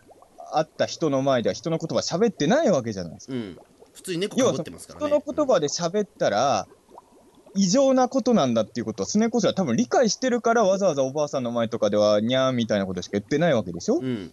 [0.53, 3.33] 会った人の前では人の言葉喋ってないわけじゃないですか。
[3.33, 3.57] うん
[3.93, 6.67] 普通に猫かぶってますから人ねの言葉で喋ったら、
[7.55, 14.31] 異常なことなんだっていうことをすねこすりは多分理解してるから、わざわざおばあさんの前とかでは、にゃーみたいなことしか言ってないわけでしょ、うん。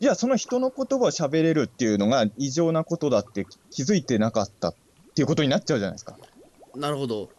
[0.00, 4.74] じゃあその人の言葉を喋れるっていうのが異常なことだって気づいてなかったっ
[5.14, 6.16] ていうことになっちゃうじゃないですか。
[6.74, 7.30] なるほど。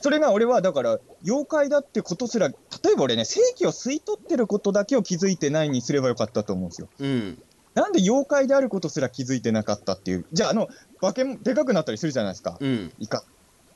[0.00, 2.54] それが俺はだから妖怪だってことすら例
[2.92, 6.88] えば俺ね正気を吸い取ってることだけを気づいてないにすればよかったと思うんですよ。
[7.00, 7.42] うん。
[7.74, 10.26] なんで妖怪であることすら気づいてなかったっていう。
[10.32, 10.68] じゃああの
[11.00, 12.56] 化けもでかくなったりするじゃないですか。
[12.60, 12.92] うん。
[12.98, 13.24] イカ。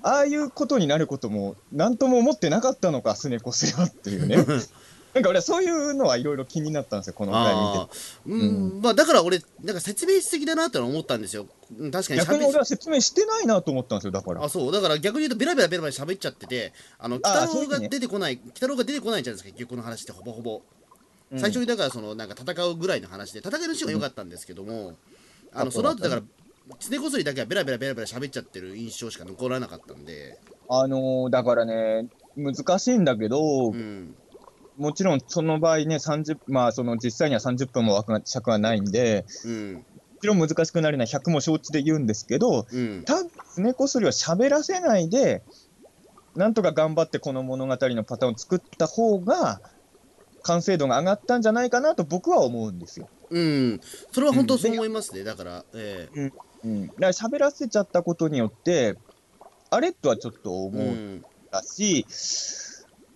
[0.03, 4.37] ああいうことになることも何とも思ってなかったのかスネコスレはっていうね。
[5.15, 11.47] なんか俺はそういうのはいろいろ気になったんですよこの回見てうん、まあだから俺なんか説明しすぎだなって思ったんですよ。
[11.79, 14.45] うん確かに喋逆に俺は説明してないなと思ったんですよだから。
[14.45, 14.73] あそう。
[14.73, 20.63] だから逆に言うとベラベラベラベラ喋っちゃっててあのあ北郎が出てこない北郎が出てこないじゃないですか結局この話ってほぼほぼ、
[21.33, 21.41] うん。
[21.41, 24.95] 最初にだからそのなんか戦うぐらいの話で戦いのシーンは良かったんですけども、
[25.53, 26.23] あのあそだったねそうの後だから
[26.79, 30.39] つねこすりだけはベラベラベラベラ喋っちゃってる印象しか残らなかったんで。
[30.69, 34.15] あのーだからね難しいんだけど、うん。
[34.77, 39.75] もちろんその場合ね、30まあ、その実際には30分も枠が尺がないんで、うん。
[39.75, 39.83] も
[40.21, 43.03] ちろん難しくなるのは100も承知で言うんですけど、うん。
[43.05, 45.43] 多分すねこすりを喋らせないで、
[46.37, 49.61] なんとか頑張ってこの物語のパターンを作った方が、
[50.43, 53.09] 完成度が上がったんじゃないかなと僕は思うんですよ。
[53.31, 53.81] うん。
[54.13, 56.21] それは本当そう思いますね、だからええ。
[56.21, 56.33] うん、
[56.65, 58.97] だから喋らせちゃったことによって、
[59.71, 61.25] あれとはちょっと思ううん。
[61.51, 62.07] だし、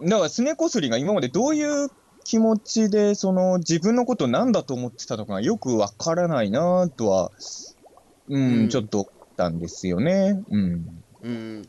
[0.00, 1.88] だからすねこすりが今までどういう
[2.24, 7.30] 気持ちで、その自分のことを何だと思ってたのかがよくわからないなとは、
[8.28, 8.68] うん、うん。
[8.68, 10.42] ちょっと思ったんですよね。
[10.50, 10.86] うん。
[11.22, 11.68] うん。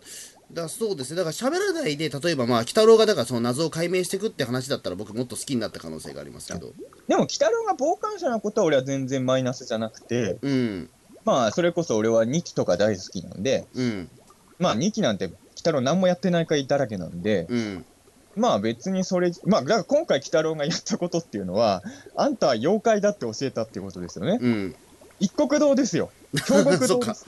[0.51, 1.17] だそうですね。
[1.17, 6.73] だから喋らないで例えばまあ鬼太郎がだからその謎を解明していくって話だったら僕もっと好きになった可能性がありますけど。
[7.07, 10.89] でも、鬼太郎が傍観者なことは俺は全然マイナスじゃなくて、うん
[11.25, 14.09] まあ、それこそ俺は2期とか大好きなんで、うん
[14.59, 17.85] まあ2期なんて鬼太郎何もやってない回だらけなんで、うん
[18.35, 21.83] まあ別にそれ、まあだから今回鬼太郎がやったことっていうのは、
[22.15, 24.39] あんたは妖怪だって教えたっていうことですよね。
[24.41, 24.75] うん
[25.19, 26.09] 一国道ですよ。
[26.47, 27.25] 京極 そっか堂です。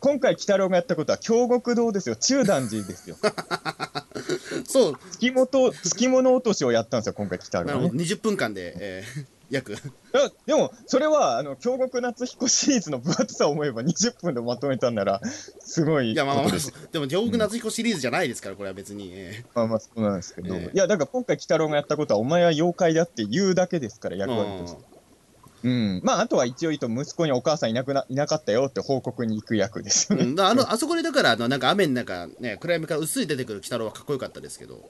[0.00, 2.16] 今回鬼太郎がやったことは京極堂ですよ。
[2.16, 3.16] 中壇寺ですよ。
[4.66, 7.72] そう月本、月物落としをやったんですよ、今回鬼太郎はね。
[7.72, 9.80] なるほど20分間で、えー約だ
[10.46, 15.20] でも、それは、あの、京極夏彦シリーズの分厚さを思えば20分でまとめたんなら、
[15.60, 16.36] すごいいやまあ
[16.92, 20.54] でも京極夏彦シリーズじゃないですからこれは別に、えまあまあ、そうなんですけど。
[20.54, 24.96] ええいや、だから今回鬼太郎がやったことは、お前は妖怪だって言うだけですから、ー役割として。
[25.64, 26.00] うん。
[26.04, 30.24] まあ、あとは一応言うと、息子にお母さんいなくな、いなかったよって報告に行く役ですよね。
[30.24, 34.88] うん、あのあそこでだからあのなんか雨の中ね暗闇から薄い出てくる鬼太郎はかっこよかったですけど、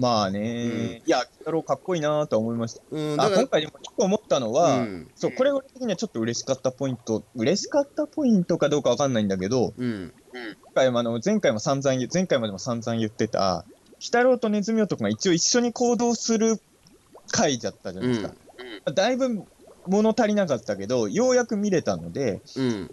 [0.00, 2.80] まあね、いや、鬼太郎かっこいいなとは思いました。
[2.90, 5.10] うん、あ今回でも一個思ったのは、うん。
[5.14, 10.12] そう、これ俺的にはちょっと嬉しかったポイント、嬉しかったポイントかどうかわかんないんだけど、うん。
[10.32, 16.58] 今回もあの前回も散々前回までも散々言ってた、鬼太郎とネズミ男が一応一緒に行動する
[17.30, 18.34] 回だったじゃないですか。
[18.94, 19.44] だいぶ
[19.86, 22.90] 物足りなかったけど、ようやく見れたので、うん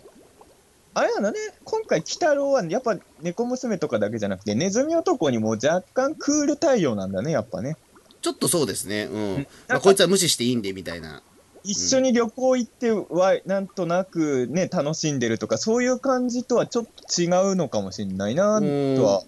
[0.98, 7.78] あれなんだね、今回、鬼太郎はやっぱ猫娘とかだけじゃなくて、ネズミ男にも若干クール対応なんだね、やっぱね。
[8.24, 9.04] ちょっとそうですね。
[9.04, 11.22] うん、まあ、こいつは無視していいんでみたいな。
[11.64, 18.66] 一緒に旅行行ってわ、なんとなくね、楽しんでるとか、そういう感じとはちょっと違うのかもしれないなと
[19.04, 19.22] は。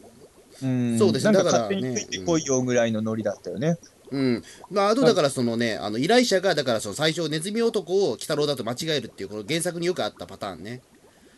[0.63, 0.97] うん。
[0.97, 1.33] そうですね。
[1.33, 3.77] なんかだからね勝手についてこいよぐらいのノリだったよね。
[4.09, 4.43] うん。
[4.71, 10.81] まあ、あとだからそのね、あの依頼者がだからその最初ネズミ男を鬼太郎だと間違えるっていうこの原作によくあったパターンね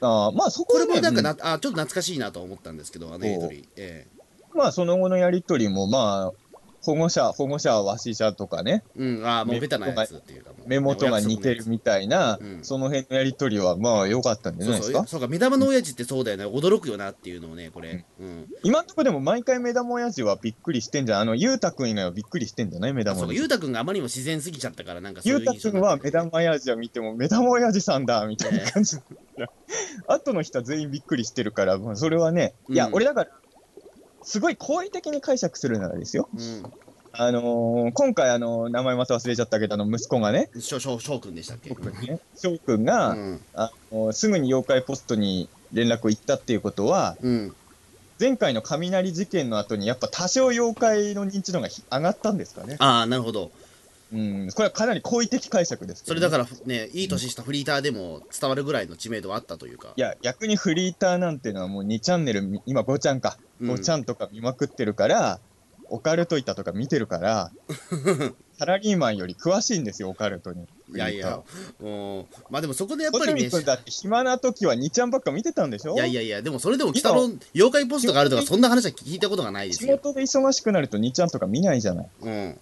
[0.01, 1.37] あーまあそこはねこれもなんかな、うん。
[1.41, 4.07] あちょっと懐かしいなと思ったんですけどあのやりとり、え。
[4.53, 6.40] まあその後のやりとりも、まあ、
[6.83, 12.59] 保護者、保護者はわし者とかね、えうんああもうベタなやつっていうか目元が似てるみたいな、うん。
[12.63, 15.05] その辺のやりとりは、まあ良かったんじゃないですか？
[15.05, 16.45] そうか目玉の親父ってそうだよね。
[16.45, 18.47] 驚くよなっていうのをねこれ、うん。
[18.63, 21.21] 今んとこでも毎回目玉親父はびっくりしてんじゃん。
[21.21, 22.93] あの、ゆうたくん以外はびっくりしてんじゃない？
[22.93, 23.19] 目玉親父。
[23.21, 28.97] そうかゆうたくんがあまりにも自然すぎちゃったからなんかそうゆいうう印象たくんは目玉親父は見ても、目玉親父さんだみたいな感じ。
[30.07, 32.93] 後の人は全員びっくりしてるから、まあ、それはね、いや、うん。
[32.93, 33.31] 俺だから、
[34.23, 36.29] すごい好意的に解釈するならですよ。
[36.33, 36.63] うん。
[37.13, 40.79] あのー今回、あのー名前また忘れちゃったけど、あの、息子がね、翔
[41.19, 41.69] くんでしたっけ？
[41.69, 43.41] 翔くんね、翔くんが、うん。
[43.53, 47.55] あのーすぐに妖怪ポストに連絡を行ったっていうことは、うん。
[48.19, 52.75] 前回の雷事件の後にやっぱ多少妖怪の認知度がひ上がったんですかね。
[52.77, 53.49] ああなるほど
[54.13, 59.93] うん、これはかなり好意的解釈ですね、それだからねいい年したフリーターでも伝わるぐらいの知名度はあったというか。
[59.95, 63.71] いや、逆にフリーターなんていうのはもう2チャンネルみ、今5ちゃんか、うん。
[63.71, 65.39] 5ちゃんとか見まくってるから、
[65.89, 67.51] オカルト板とか見てるから、
[68.57, 70.67] サラリーマンより詳しいんですよ、オカルトに。
[70.93, 71.39] いやいや
[71.79, 75.93] うんまあでもそこでやっぱ小りね泉君だって暇な時は2ちゃんばっか見てたんでしょ？
[75.95, 79.93] いやいやいやでもそれでも鬼太郎妖怪ポストがあるとかそんな話は聞いたことがないですよ。
[79.93, 82.09] 仕事で忙しくなると2ちゃんとか見ないじゃない。
[82.21, 82.59] うん。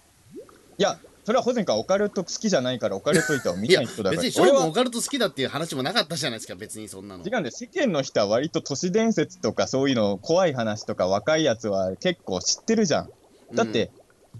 [0.78, 4.22] いや、それは保全かオカルト好きじゃないからオカルト板を見ない人だから。
[4.22, 13.10] 別に俺は翔くんオカルト好きだっていう話もなかったじゃないですか別にそんなの違うんで世間の人は割と都市伝説とかそういうの怖い話とか若いやつは結構知ってるじゃん。
[13.54, 13.90] だって、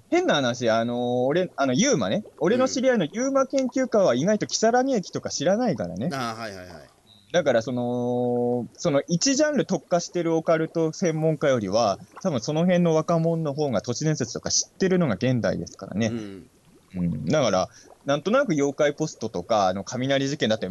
[0.08, 2.24] 変な話、あのー俺、あの、ユーマね。
[2.38, 6.14] 俺の知り合いのユーマ研究家は意外と如月駅とか知らないからねうん。
[6.14, 6.90] ああはいはいはい
[7.32, 16.08] だから、その、その一ジャンル特化してるオカルト専門家よりは、多分その辺の若者の方が都市伝説とか知ってるのが現代ですからね。
[16.08, 16.50] うん
[16.96, 17.24] うん。
[17.26, 17.68] だから、
[18.06, 20.68] なんとなく妖怪ポストとか、あの、雷事件だって、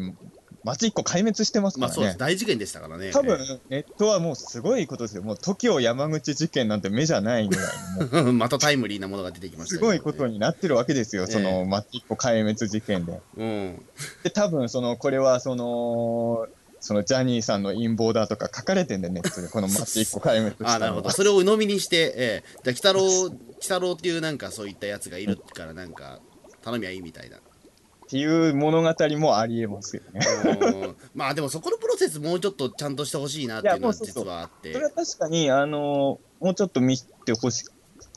[0.63, 2.17] 街一個壊滅してますからねまあそうです。
[2.17, 5.23] 大事件でしたからね多分、ネットはもうすごいことですよ。
[5.23, 11.27] もう TOKIO 山口事件なんて目じゃないぐらいまたタイムリーなものが出てきましたすごいことにになってるわけですよ。
[11.27, 13.19] そえの、街一個壊滅事件で。
[13.37, 13.85] うん
[14.23, 16.47] で、多分、その、これは、その、
[16.81, 19.49] そのジャニーさんの陰謀だとか書かれてんだよ、ネットで。
[19.49, 20.71] この街一個壊滅した。
[20.71, 26.19] ああなるほどそれを鵜呑みにしてええじゃあ鬼太郎鬼太郎っていうなんかそういったやつがいるからなんか
[26.61, 27.37] 頼みゃいいみたいな。
[27.37, 27.41] っ
[28.09, 30.21] ていう物語もありえますよね。
[30.43, 30.95] うん。
[31.13, 34.73] まあでもそこのプロセスもうちょっとちゃんとしてほしいなっていうのは実はあって。
[34.73, 37.65] それは確かに、あの、もうちょっと見てほし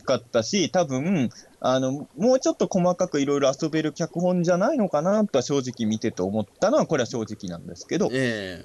[0.07, 1.28] かったし、多分、
[1.61, 8.64] あの、もうちょっと細かくいろいろ遊べる脚本じゃないのかなとは正直見てて思ったのは、これは正直なんですけど、え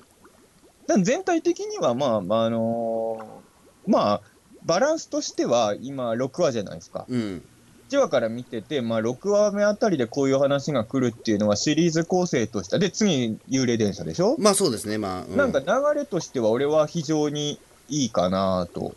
[0.88, 3.42] だから全体的には、まあ、まあ、あの
[3.86, 4.22] まあ、
[4.68, 7.06] バランスとしては今6話じゃないですか。
[7.10, 7.44] えうん。
[7.90, 14.98] 1話から見てて、まあ、6話目あたりでこういう話が来るっていうのはシリーズ構成として、で、次、幽霊電車でしょ、まあそうですね。
[14.98, 18.94] まあ、うなんか流れとしては俺は非常にいいかなと。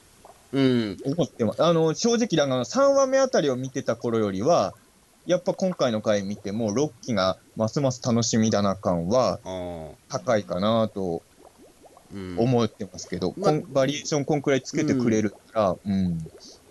[0.52, 0.98] うん。
[1.04, 1.62] 思ってます。
[1.62, 4.74] あの、正直、だから3話目あたりを見てた頃よりは、
[5.26, 9.38] やっぱ今回の回見ても、6期がますます楽しみだな感は
[10.08, 11.20] 高いかなとうん
[12.12, 15.88] 思ってますけど、まバリエーションこんくらいつけてくれるから、う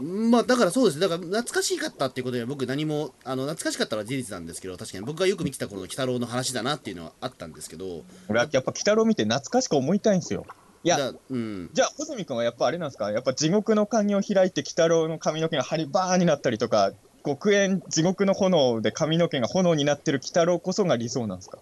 [0.06, 0.30] ん。
[0.32, 1.00] まあだからそうです。
[1.00, 5.06] ねだから懐かしかったっていうことでは僕何もあの懐かしかったのは事実なんですけど確かに。
[5.06, 8.02] 僕がよく見てた頃の鬼太郎の話だなっていうのはあったんですけど。
[8.28, 10.46] 俺はやっぱ、鬼太郎見て懐かしく思いたいんですよ。
[10.84, 11.70] いや、だうん。
[11.74, 13.12] じゃあ、穂積君はやっぱあれなんですか？
[13.12, 16.92] やっぱ地獄の鍵を開いて、鬼太郎の髪の毛がハリバーになったりとか、
[17.26, 21.58] 極限地獄の炎で髪の毛が炎になってる鬼太郎こそが理想なんですか？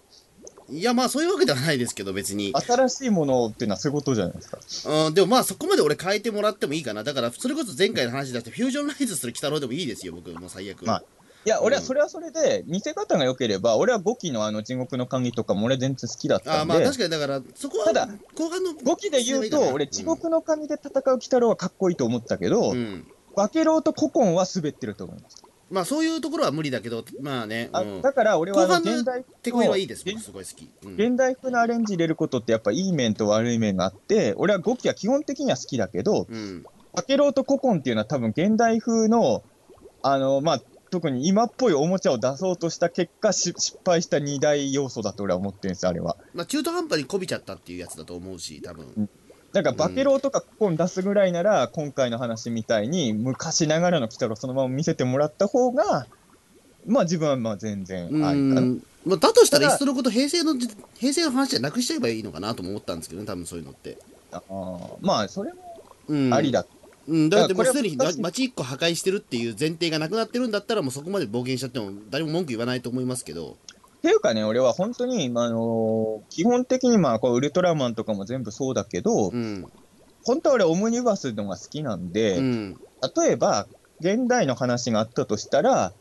[0.69, 2.53] いやまあそういうわけではないですけど別に。
[2.53, 5.07] 新しいものっていうのはそういうことじゃないですか。
[5.07, 7.03] うん、でもまあそこまで俺変えてもらってもいいかな。
[7.03, 11.03] だからそれこそ前回の話だってフュージョンライズする鬼太郎でもいいですよ僕もう最悪、まあ
[11.45, 11.87] いや、俺はうん。
[11.87, 23.07] それはそれで、見せ方が良ければ、俺は5期のあの地獄の鍵とかも俺全然好きだっああたんで、まあ確かにだからそこはただ後半の5期で言うと、俺、地獄の鍵で戦う鬼太郎はかっこいいと思ったけど、うん。
[23.33, 25.46] 化けろうと古今は滑ってると思います。
[25.69, 30.93] まあそういうところは無理だけどまあね、あうん、だから俺は現代手こいはいいですすごい好き、うん。
[30.93, 39.43] 現代風のアレンジ入れることってやっぱいい面と悪い面があって、俺は5期は基本的には好きだけど、うん、化けろうと古今っていうのは多分現代風の、
[40.01, 46.17] あの、まあ、特に今っぽいおもちゃを出そうとした結果、し失敗した二大要素だと俺は思ってるんですよ、あれは。
[46.33, 49.09] まあ中途半端にこびちゃったっていうやつだと思うし多分
[49.63, 56.05] だから、化けろうとか古今出すぐらいなら、今回の話みたいに、昔ながらの鬼太郎そのまま見せてもらった方が、
[56.85, 58.61] まあ自分はまあ全然ありうかな。
[58.61, 63.97] んまあ、だとしたらいっそのこと平成のじ平成の話じゃなくしちゃえばいいのかなとも思ったんですけどね多分そういうのって、
[64.31, 66.65] あーまあ、それもうん、ありだ。
[67.07, 73.55] うん、だってもうすでに街一個破壊してるっていう前提がなくなってるんだったらもうそこまで冒険しちゃっても誰も文句言わないと思いますけど
[73.97, 79.65] っていうかね、俺は本当に、まああの基本的にまあこうウルトラマンとかも全部そうだけど、うん
[80.25, 82.77] 本当は俺、オムニバスのが好きなんで、うん
[83.15, 83.65] 例えば、
[84.01, 85.93] 現代の話があったとしたら、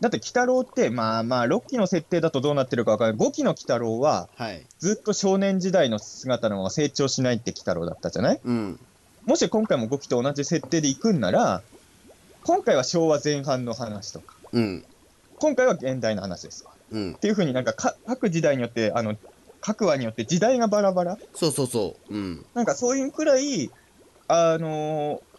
[0.00, 3.28] だって、鬼太郎って、まあまあ、6期の設定だとどうなってるか分からない。
[3.28, 8.40] 5期の鬼太郎は、はいずっと少年時代の姿のまま成長しないって鬼太郎だったじゃない？
[8.42, 8.80] うん
[9.26, 11.60] もし今回も5期と同じ設定で行くんなら、
[12.44, 14.84] 今回は昭和前半の話とか、うん
[15.38, 16.70] 今回は現代の話ですわ。
[16.90, 17.12] うん。
[17.12, 19.16] っていうふうになんかか各時代によって、あの、
[19.60, 21.18] 各話によって時代がバラバラ。
[21.34, 22.14] そうそうそう。
[22.14, 22.46] うん。
[22.54, 23.70] なんかそういうくらい、
[24.28, 25.30] あのー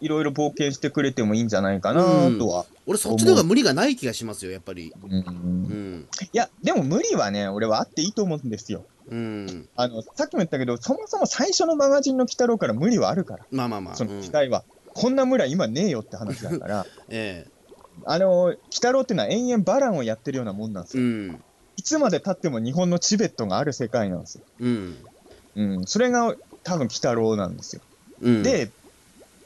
[0.00, 2.02] いろいろ冒険してくれてもいいんじゃないかな
[2.38, 2.66] とは。
[2.84, 4.92] 俺そっちの方が無理がない気がしますよやっぱり。
[5.02, 5.12] うん。
[5.12, 6.08] うん。
[6.20, 8.84] いや、でも無理はね、俺はあっていいと思うんですよ。
[9.08, 9.68] うん。
[9.76, 13.94] あの、さっきも言ったけど、そもそも最初のマガジンの鬼太郎から無理はあるから、まあまあまあ。
[13.94, 14.64] そのうん期待は。
[14.92, 17.46] こんな村今ねえよって話だから、 え
[18.04, 21.02] あの、鬼太郎っていうのは延々バランをやってるようなもんなんですよ。
[21.02, 21.44] えうん
[21.76, 24.42] いつまで経っても日本のチベットがある世界なんですよ。
[24.60, 24.96] うん
[25.56, 27.82] うん、それが多分鬼太郎なんですよ。
[28.22, 28.70] うんで、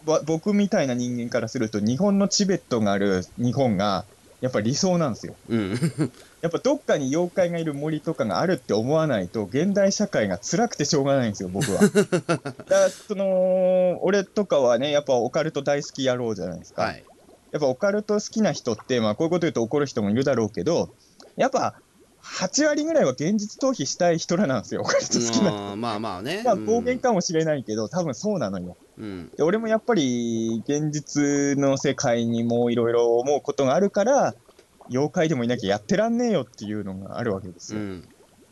[0.06, 4.04] わ僕みたいな人間からすると、日本のチベットがある日本が、
[4.40, 5.34] やっぱ理想なんですよ。
[5.48, 5.78] うん
[6.40, 11.80] やっぱどっかに妖怪がいる森とかがあるって思わないと、現代社会が辛くてしょうがないんですよ、僕は。
[11.90, 16.82] だから、その、俺とかはね、やっぱオカルト大好き野郎じゃないですか。
[16.82, 17.04] はい
[17.52, 20.90] やっぱオカルト好きな人って、まあこういうこと言うと怒る人もいるだろうけど、
[21.36, 21.80] やっぱ
[22.22, 25.52] 8割ぐらいは現実逃避したい人らなんですよ、オカルト好きな人。
[25.52, 28.76] まあまあまあね まあ暴言かもしれないけど、多分そうなのよ。
[28.98, 34.34] うんで俺もやっぱり現実の世界にもいろいろ思うことがあるから、
[34.90, 37.80] 妖怪でもいなきゃやってらんねえよっていうのがあるわけですよ。
[37.80, 38.08] うん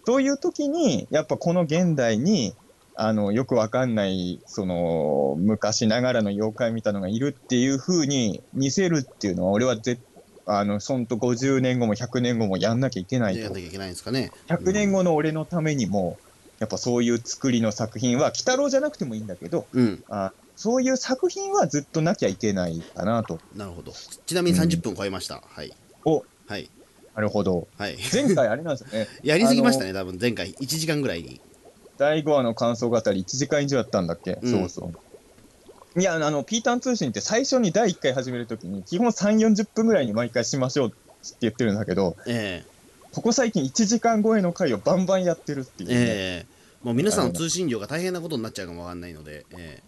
[0.06, 2.54] そういう時に、やっぱこの現代に、
[2.96, 9.98] あの、よくわかんない、その、昔ながらの妖怪みたいのがいるっていう風に見せるっていうのは、俺はぜ
[10.46, 13.40] あの、そんと50年後も100年後もやんなきゃいけないと。
[13.40, 13.60] やんな。
[13.60, 14.30] きゃいけないんですかね。
[14.48, 16.18] 100年後の俺のためにも、
[16.58, 20.04] やっぱそういう作りの作品は、鬼太郎じゃなくてもいいんだけど、うん。
[20.08, 23.38] あそういう作品はずっとなきゃいけないかなと。
[23.54, 23.92] なるほど。
[24.24, 25.42] ちなみに30分超えました。
[25.46, 25.72] はい。
[26.06, 26.24] お。
[26.46, 26.70] はい。
[27.14, 27.68] なるほど。
[27.76, 27.98] はい。
[28.10, 29.06] 前回あれなんですよね。
[29.22, 30.54] やりすぎましたね多分前回。
[30.54, 31.40] 1時間ぐらいに
[31.98, 34.50] 第5話の感想語り1時間以上やったんだっけ、うん。
[34.50, 34.92] そうそ
[35.94, 36.00] う。
[36.00, 42.62] いや、あの、ピーターン通信って最初に第1回始めるときに、基本3、40分ぐらいに毎回しましょうって言ってるんだけど、え
[43.12, 46.04] ここ最近1時間超えの回をバンバンやってるっていえう、ね。
[46.06, 46.56] ええ。
[46.82, 49.82] もう皆さんの通信量が大変なことになっちゃうかもわかんないので、え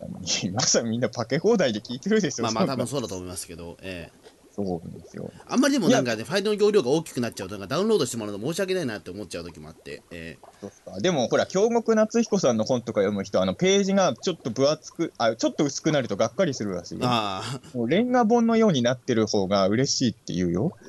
[0.44, 4.23] 皆さんみんなパケ放題で聞いてるでしょ、えまあまあ多分そうだと思いますけど、ええ
[4.54, 5.30] そうなんですよ。
[5.48, 16.98] あんまりでもなんかねファイルの容量が大きくなっちゃうとなんかダウンロードしてもらうの申し訳ないなって思っちゃう時もあって、えそうっすかでも、ほら、京極夏彦さんの本とか読む人、あの、ページがちょっと分厚く、あ、ちょっと薄くなるとがっかりするらしい。
[17.02, 20.72] ああもうレンガ本のようになってる方が嬉しいって言うよ。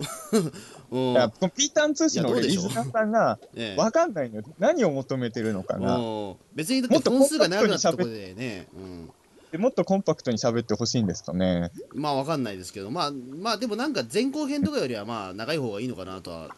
[0.91, 4.43] うんだからこのピーターン通信のリスナーさんが、 ええわかんないのよ。
[4.59, 5.97] 何を求めてるのかが。
[5.97, 9.11] うん別にもってと本数が長くなったところでね、うん、
[9.55, 11.71] でもっとコンパクトに喋ってほしいんですかね。
[11.93, 12.91] まあわかんないですけど。
[12.91, 16.49] まあまあでもなんか前後編とかよりはまあ長い方がいいのかなとは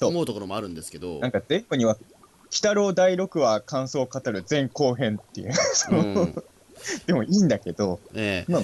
[0.00, 1.20] 思うところもあるんですけど。
[1.20, 2.00] なんか全部には、鬼
[2.54, 5.52] 太郎第6話感想を語る前後編っていう。
[5.92, 6.34] うん。
[7.06, 8.52] でもいいんだけど、ええ。
[8.52, 8.62] まあ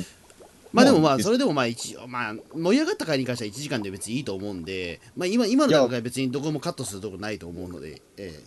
[0.72, 8.43] まあでもまあそれでもまあ一応まあ盛り上がった回に関しては1時間で別にいいと思うんでまあ今今の段階は別にどこもカットするとこないと思うのでえ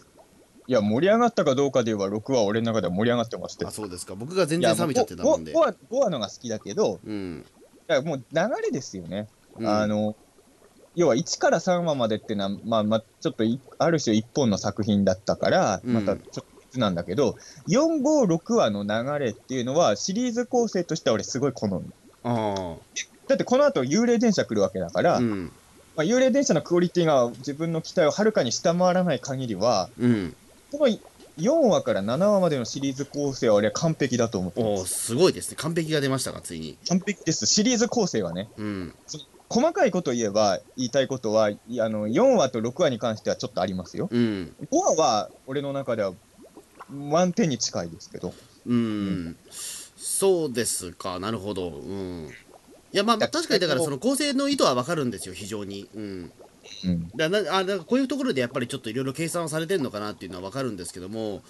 [0.70, 3.66] いや、盛り上がったかどうかで言えば、6話俺の中では盛り上がってまして。
[3.66, 3.72] えあ。
[3.72, 4.14] そうですか。
[4.14, 5.52] 僕が全然冷めちゃってたもんで。
[5.52, 7.44] 5, 話5話のが好きだけど、うん。
[7.90, 9.28] いやもう流れですよね。
[9.58, 9.68] うん。
[9.68, 10.16] あの、
[10.94, 15.92] 要は1から3話までっていうのは、まあまあ、ちょっといある種一本の作品だったから、うん。
[15.92, 17.36] またちょっと別なんだけど、
[17.68, 21.82] 4、5、6話の流れっていうのは、シリーズ構成としては俺すごい好み。
[22.24, 22.76] あ
[23.28, 25.52] だってこの後幽霊電車来るわけだから、あうん。
[25.96, 30.36] まあ、幽霊電車のクオリティが自分の期待をはるかに下回らない限りは、うん
[30.72, 30.98] この
[31.38, 35.06] 4話から7話までのシリーズ構成は俺は完璧だと思っておおます。
[35.06, 35.56] すごいですね。
[35.58, 36.78] 完璧が出ましたかついに。
[36.88, 37.46] 完璧です。
[37.46, 38.50] シリーズ構成はね。
[38.58, 38.94] うん。
[39.50, 44.10] 細かいこと言えば、言いたいことは、いあの、4話と6話に関してはちょっとありますよ。
[44.12, 44.54] うん。
[44.72, 46.14] 5話は、俺の中では、
[46.90, 48.34] 満点に近いですけど。
[48.68, 49.36] うん。
[49.98, 51.20] そうですか。
[51.20, 51.70] なるほど。
[51.70, 52.30] うん。
[52.92, 55.88] いやまあまあだ確かにだからその構成の意図はわかるんですよ非常に。
[55.94, 56.32] うん
[56.86, 57.10] うん。
[57.16, 61.42] だなあだからこういうところでやっぱりちょっといろいろ計算をされてるのかなっていうのは分かるんですけども、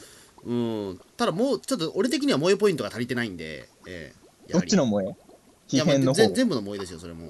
[0.45, 4.13] うん、ただもうちょっと俺的には萌えポイントが足りてないんで、え
[4.47, 5.15] えどっちの萌え？
[5.75, 6.13] いやまあ。
[6.13, 7.27] 全全部の萌えですよそれも。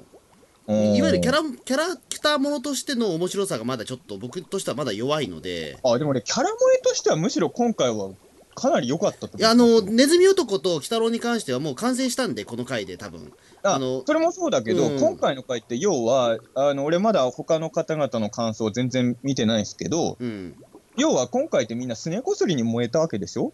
[0.67, 5.79] うんいわゆるキャラキャラクターものとしての面白さがまだちょっと僕としてはまだ弱いので。
[5.83, 8.11] あ、でも俺、キャラ萌えとしてはむしろ今回は
[8.59, 9.37] かなり良かったと。
[9.37, 13.33] いやあのネズミ男と鬼太郎に関してはもう完成したんでこの回で多分。
[13.63, 14.99] ああのそれもそうだけど、うん。
[14.99, 20.55] 今回の回って要は、あの、俺まだ他の方々の感想全然見てないですけど、うん。
[20.95, 23.53] 要は今回ってみんなすねこすりに燃えたわけでしょ？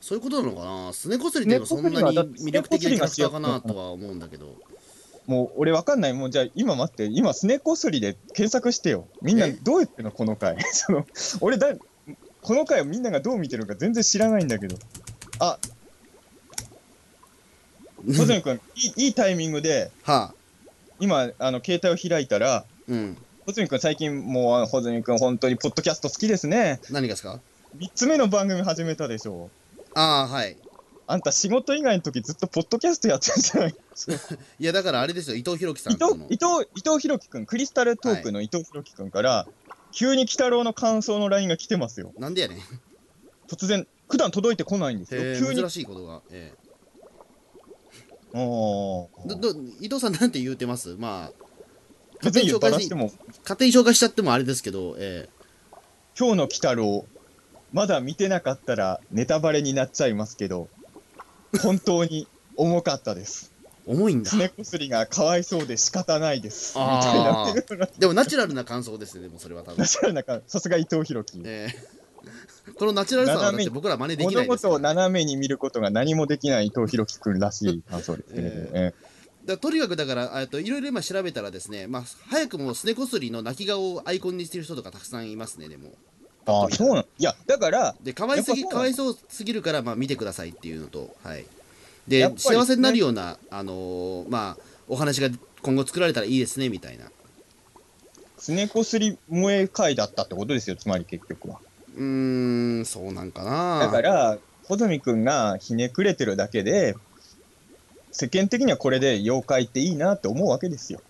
[0.00, 0.92] そういうことなのかな？
[0.92, 4.54] すねこすりってそんなに魅力的なキャラクターかなとは思うんだけど。
[5.26, 6.12] もう俺わかんない。
[6.12, 9.08] もうじゃあ今待って、今すねこすりで検索してよ。
[9.22, 9.52] みんなえ？
[9.52, 10.10] どう言ってんの？
[10.10, 10.56] この回。
[10.72, 11.06] その、
[11.40, 11.74] 俺だ、
[12.44, 14.76] この回をみんながどう見てるのか全然知らないんだけど。
[15.40, 15.58] あ、
[18.06, 20.34] 小泉君、 いいいいタイミングで、はあ。
[21.00, 23.16] 今、あの、携帯を開いたら、うん。
[23.46, 26.80] 小泉君最近もう、あ穂積君本当にポッドキャスト好きですね。
[26.90, 27.40] 何がですか
[27.78, 29.50] ？3つ目の番組始めたでしょ。
[29.94, 30.56] ああはい。
[31.06, 33.74] あんた仕事以外の時ずっとポッドキャストやってるじゃない？
[34.58, 36.26] いやだからあれですよ伊藤弘樹さん伊との。
[36.26, 39.46] 藤伊藤伊藤弘樹君クリスタルトークの伊藤弘樹君から、
[39.94, 42.12] 急に鬼太郎の感想の LINE が来てますよ。
[42.18, 42.58] なんでやねん
[43.48, 45.22] 突然、普段届いてこないんですよ。
[45.22, 45.60] へ急に。
[45.60, 46.52] ー珍しいことが、え
[48.32, 50.96] おえどど伊藤さんなんて言うてます？
[50.98, 51.32] まあ
[52.16, 55.28] 勝手に紹介しても、勝手に紹介しちゃってもあれですけど、え
[56.18, 57.06] 今日の鬼太郎、
[57.72, 60.68] まだ見てなかったらネタバレになっちゃいますけど、
[61.62, 62.26] 本当に
[62.56, 63.53] 重かったです。
[63.86, 64.30] え重いんだ。
[64.30, 66.78] すねこすりがかわいそうで仕方ないです。
[66.78, 67.88] みたいな。
[67.98, 69.78] でもナチュラルな感想ですねでもそれは多分。
[69.78, 71.42] ナ、チュラルな感さすが伊藤博樹。
[71.44, 72.04] ええ。
[72.76, 74.74] このナチュラルさはだって僕ら真似できな物いですから。
[74.74, 78.24] 事を斜めに見ることが何もできない伊藤博樹くんらしい感想で。
[78.26, 78.94] すけれども、え
[79.44, 85.92] だとにかくだからえっといろいろ今調べたらですねまあ早くもすねこすりの泣き顔をアイコンにしてる人とかたくさんいますねでも。
[86.46, 91.46] ああ、そうなのいや、だから、で可愛すぎやっぱそうなのかわいそうすぎるからまあ見てくださいっていうのとはい
[92.08, 95.28] で幸せになるようなあのーまあお話が
[95.62, 97.06] 今後作られたらいいですねみたいな。
[98.38, 101.58] すねこすり萌え会だったってことですよ、つまり結局は。
[101.96, 103.78] うーんそうなんかな。
[103.78, 106.94] だから、穂積くんがひねくれてるだけで、
[108.12, 111.00] 世間的にはこれで妖怪っていいなって思うわけですよ。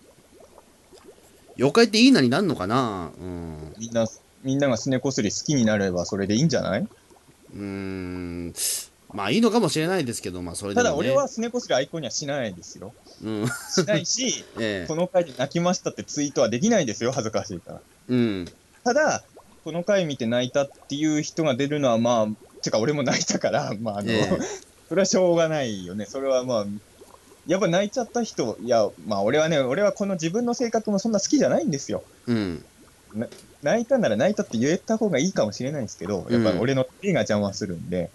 [1.57, 3.11] 妖怪っていいなになんのかな？
[3.19, 3.73] うん。
[3.77, 4.07] みんな、
[4.43, 6.87] みんながすねこすり好きになればそれでいいんじゃない？
[7.53, 8.53] うーん
[9.15, 12.93] まあいいのかもしれないですけどまあそれでも、ね、ただ俺はすねこすりアイコンにはしないですよ。
[13.23, 17.81] うんしないし、 ええこの回で泣きましたってツイートはできないですよ、恥ずかしいから。
[18.09, 18.45] うん
[18.83, 19.23] ただ、
[19.63, 24.39] この回見て泣いたっていう人が出るのは、まあ、てか俺も泣いたから、 まあ、あの、ええ
[24.87, 26.05] それはしょうがないよね。
[26.05, 26.65] それはまあ、
[27.47, 32.03] やっぱ泣いちゃった人、いや、まあ俺はね、俺はこの自分の性格もそんな好きじゃないんですよ。
[32.27, 32.65] うん
[33.63, 38.09] 泣いたなら泣いたって言えた方がいいかもしれないんですけど、やっぱ俺の手が邪魔するんで、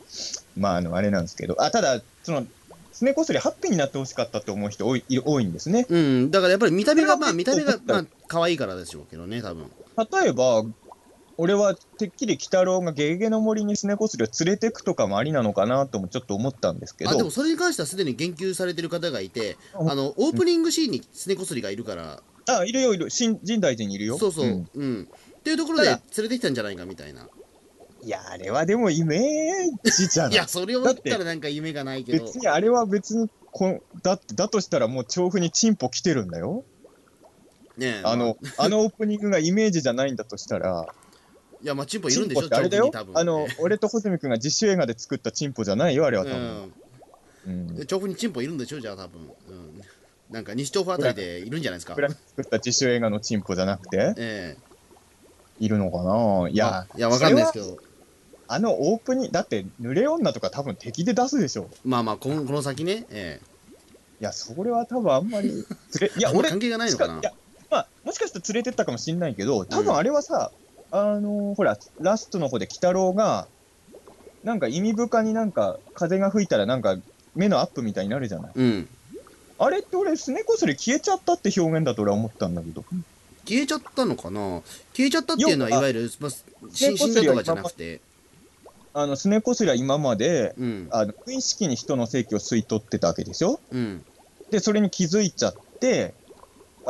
[0.57, 2.47] まあ、あの、あれなんですけど、あ、ただ、その、
[2.93, 5.87] すねこすりハッピーになってほしかったと思う人多いい多いんですね。
[5.89, 9.71] うん、だからやっぱり見た目が、まあ見た目がまあ可愛いからでしょうけどね、多分。
[9.97, 10.65] 例えば、
[11.41, 23.09] 俺はてっきり鬼太郎がゲゲゲの森にすねこすりを連れてくとかもありなのかなともちょっと思ったんですけど、あでもそれに関してはすでに言及されてる方がいて、ああのオープニングシーンにすねこすりがいるから、あ、いるよ、いる。
[23.09, 24.19] 新深大寺にいるよ。
[24.19, 25.09] そうそう、んうん。
[25.39, 27.27] っていうところで連れてきたんじゃないかみたいな。
[28.03, 36.65] いや、あれはでもイメージじゃない いや、それを言ったらなんか夢がないけど別、にあれは別にこん、だって、だとしたらもう調布にチンポ来てるんだよ。
[37.79, 40.87] ねえあの、あのオープニングがイメージじゃないんだとしたら、
[41.63, 42.91] いや、まあ、チンポいるんでしょ、あれだよ。
[43.15, 46.73] あの、 俺と穂積君が自主映画で作ったチンポじゃないよ、あれは多分。
[47.47, 47.87] うんうん。
[47.87, 49.21] 調布にチンポいるんでしょ、じゃあ多分。
[49.23, 49.81] うん。
[50.31, 52.11] なんか西調布あたりでいるんじゃないですか作
[52.43, 54.57] った自主映画のチンポじゃなくて、え
[55.59, 56.49] いるのかな？
[56.49, 57.79] いえや、いや、わかんないですけど、
[58.47, 61.69] あのオープニング、だって、濡れ女とか多分敵で出すでしょ。
[61.85, 63.41] まあまあ、このこの先ね、え
[64.21, 65.65] いや、それは多分あんまり、い
[66.01, 66.11] え。
[66.21, 67.33] や、俺、関係がないのかないや、
[67.71, 70.53] まあ、もしかしたら連れてったかもしれないけど、多分あれはさ、
[70.93, 73.47] あのーほら、ラストの方で鬼太郎が、
[74.45, 76.97] なんか意味深になんか、風が吹いたらなんか、
[77.35, 78.53] 目のアップみたいになるじゃない。
[78.55, 78.89] うん。
[79.59, 82.83] あれって俺、すねこすり消えちゃったって表現だと俺は思ったんだけど。
[83.47, 84.63] 消えちゃったのかな？
[84.95, 86.37] 消えちゃったっていうのは、いわゆる、まあ、ね
[86.73, 88.01] 死死んだとかじゃなくて、
[88.93, 90.89] あの、すねこすりは今まで、うん。
[90.91, 93.61] あの、無意識に人の性器を吸い取ってたわけでしょ？
[93.71, 94.03] うん。
[94.51, 96.15] で、それに気づいちゃって、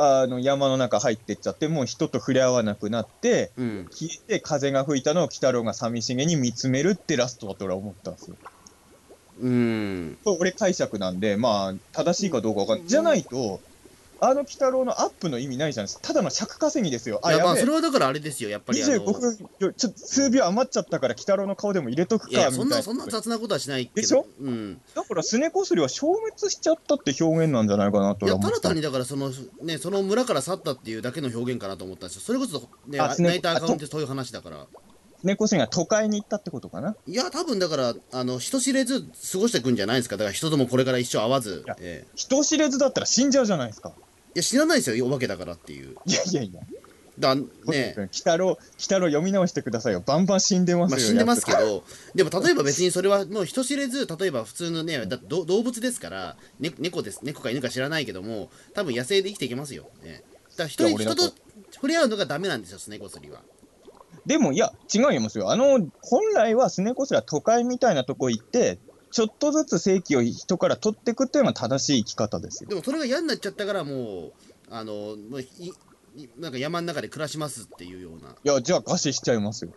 [0.03, 3.89] あの、山の中入ってっちゃって、もう人と触れ合わなくなって、うん。
[3.91, 8.37] 消えて風が吹いたのを鬼太郎が寂しげに見つめるってラストだと俺は思ったんですよ。
[9.39, 10.17] うん。
[10.23, 12.87] これ俺解釈なんで、まあ、正しいかどうかわかんない。
[12.87, 13.61] じゃないと、
[14.23, 16.07] あの鬼太郎のアップの意味ないじゃないですか。
[16.07, 17.19] ただの尺稼ぎですよ。
[17.23, 18.93] あ、いや、まあ、それはだからあれですよ、やっぱりあの。
[18.93, 22.51] 25分、ちょ、ちょ数秒余っちゃったから鬼太郎の顔でも入れとくか、みたいな。
[22.51, 23.95] そんな、そんな雑なことはしないけど。
[23.95, 24.27] でしょ？
[24.39, 24.81] うん。
[24.93, 29.31] だから、すねこすりは消滅しちゃったって表現なんじゃないかなといや、たただ単にだから、その、
[29.63, 32.21] ね、その村から去ったっていうだけの表現かなと思ったんですよ。
[32.21, 34.67] それこそ、ね、あすね泣いたアカウントってそういう話だから。
[35.19, 36.95] すねこすりが都会に行ったってことかな？
[37.07, 39.01] いや、多分だから、あの、人知れず
[39.31, 40.17] 過ごしていくんじゃないですか。
[40.17, 41.75] だから人ともこれから一生会わずいや。
[41.79, 43.93] ええ人知れずだったら死んじゃうじゃないですか。
[44.35, 45.95] いや、知らないですよ、お化けだからっていう。
[46.05, 46.61] いやいやいや。
[47.19, 47.93] だ、ねね。
[47.97, 50.01] 鬼太郎、鬼太郎読み直してくださいよ。
[50.05, 50.97] バンバン死んでますよ。
[50.97, 51.83] まあ、死んでますけど、
[52.15, 59.89] でも例えば別にそれはもう人知れず、例えば普通のね、だ動物ですから、ね、猫です、猫か犬か知らないけども、多分野生で生きていけますよ。
[60.03, 61.35] ね、だから人に人とと
[61.71, 63.41] 触れ合うのがダメなんですよ、スネコスリは。
[64.25, 65.51] でも、いや、違いますよ。
[65.51, 68.77] あの、本来はスネコスリは都会みたいなとこ行って、
[69.11, 72.69] ちょっとずつ正規を人から取っていくっていうのが正しい生き方ですよ。
[72.69, 74.33] でもそれが嫌になっちゃったから、もう、
[74.69, 75.41] あの、もう
[76.39, 78.29] なんか山の中で暮らしますっていうような。
[78.31, 79.71] いや、じゃあ餓死しちゃいますよ。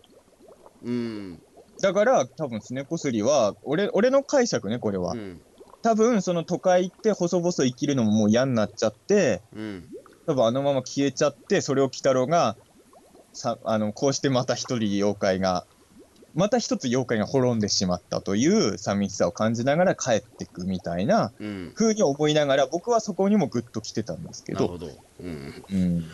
[0.83, 1.41] うん。
[1.81, 5.13] だから、多分スネコスリは、俺、俺の解釈ね、これは。
[5.13, 5.41] うん。
[5.81, 9.87] 多分、その都会行って細々生きるのももう嫌になっちゃって、うん。
[10.25, 12.55] 多分あのまま消えちゃって、それを鬼太郎が、
[13.33, 15.67] さあのこうしてまた一人妖怪が、
[16.35, 21.71] また一つ妖怪が滅んでしまったという寂しさを感じながら帰っていくみたいなうん。
[21.73, 24.87] 風に思いながら、僕はそこにもグッと来てたんですけど、なるほど。
[25.21, 25.63] うん。
[25.71, 26.05] うん、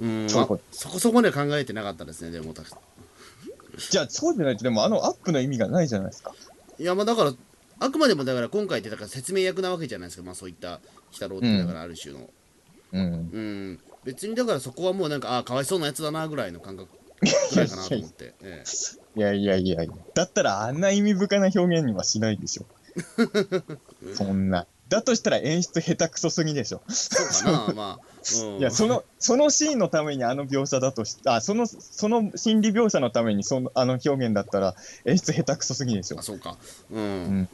[0.00, 0.28] うん。
[0.28, 6.34] そこそこまで考えてなかったですねでもたじゃあそうじゃないと、でもあのアップの意味がないじゃないですか。
[6.78, 7.32] いやまあだから
[7.78, 10.22] あくまでもだから今回ってだから説明役なわけじゃないですか。
[10.24, 10.80] まあそういった鬼
[11.12, 12.28] 太郎ってだからある種の。
[12.92, 13.02] うん。
[13.02, 13.06] う
[13.40, 16.88] ん、別にだからそこはもうなんかああかわいそうなやつだなぐらいの感覚
[17.20, 18.64] ぐらいかなと思って、え
[19.16, 22.64] いやいやいやいや、だったらあんな意味深な表現にはしないでしょ。
[24.14, 24.66] そんな。
[24.88, 26.82] だとしたら演出下手くそすぎでしょ。
[26.88, 36.22] えそうかなまあ、うん、いや、その、そのシーンのためにあの描写だとし、あ、その、その心理描写のためにその、あの表現だったら演出下手くそすぎでしょあ。
[36.22, 36.56] そうか
[36.90, 37.48] うん、ん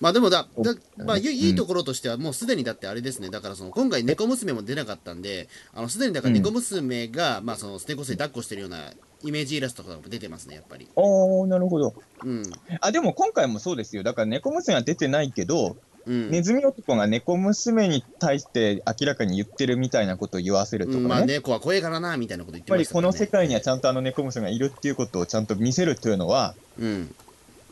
[0.00, 3.30] まあでもだだおまあいいところとしてはもうすでにだってあれですね。
[3.30, 8.92] だからその今回猫娘も出なかったんであのすでにだから猫娘が、まあその猫娘抱っこしてるような
[9.22, 10.88] イメージイラストとかも出てますねやっぱり。
[10.96, 11.94] おー、なるほど。
[12.24, 12.42] うん。
[12.80, 14.02] あ、でも今回もそうですよ。
[14.02, 15.76] だから猫娘は出てないけど、
[16.06, 21.02] うん、ネズミ男が猫娘に対して明らかに言ってるみたいなことを言わせるとかね。
[21.02, 23.46] うんまあやっ猫は怖いからなみたいなこと言ってぱりこましたからね。
[23.46, 27.14] の世界にはちゃんとあの猫娘がいるっていうことをちゃんと見せるというのは、うん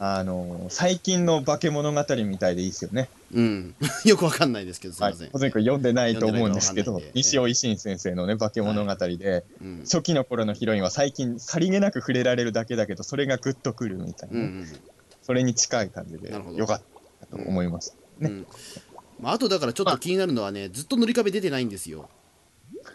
[0.04, 3.08] あの最近の化け物語みたいでいいですよね。
[3.32, 3.74] うん。
[4.04, 5.30] よくわかんないですけどすいはいません、。
[5.30, 9.80] 小泉君読んでないと思うんですけど西尾維新先生のね、化け物語で、うん。
[9.84, 14.68] 初期の頃のヒロインは最近さりげなく触れられるだけだけど、それがグッとくるみたいなね、うんうん。
[15.22, 16.82] それに近い感じで、よかっ
[17.20, 17.94] たと思います。
[18.18, 18.28] ね。
[18.28, 18.46] うん。
[19.20, 22.10] まあ、あとだからちょっと気になるのはね、ずっと塗り壁出てないんですよ。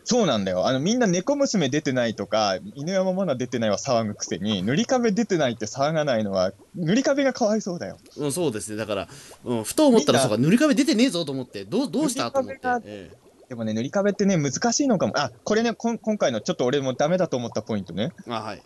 [0.04, 0.68] そうなんだよ。
[0.68, 7.98] あの、みんな猫娘出てないとか、犬山マナ出てないは騒ぐくせに、塗り壁出てないって騒がないのは、塗り壁がかわいそうだよ。
[8.18, 8.78] うん、そうですね。
[8.78, 9.08] だから、
[9.46, 12.82] うん、ふと思ったら、そうか、塗り壁出てねえぞと思って、どうどうしたと思って塗り。
[12.86, 13.12] え
[13.50, 15.14] でもね、塗り壁ってね、難しいのかも。
[15.18, 18.12] あ、これね、こん今回のちょっと俺もダメだと思ったポイントね。
[18.28, 18.64] えあ、はい。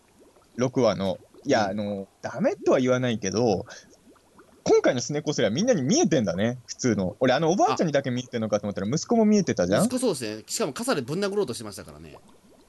[0.58, 1.20] 6話の。
[1.46, 3.66] いや、うんあの、ダメとは言わないけど、
[4.64, 7.16] 今回のスネコスレはみんなに見えてんだね、普通の。
[7.20, 9.86] 俺、あの、おばあちゃんにだけ見えてんのかと思ったら、息子も見えてたじゃん？
[9.86, 10.44] 息子そうですね。
[10.48, 12.18] しかも傘でぶん殴ろうとしてましたからね。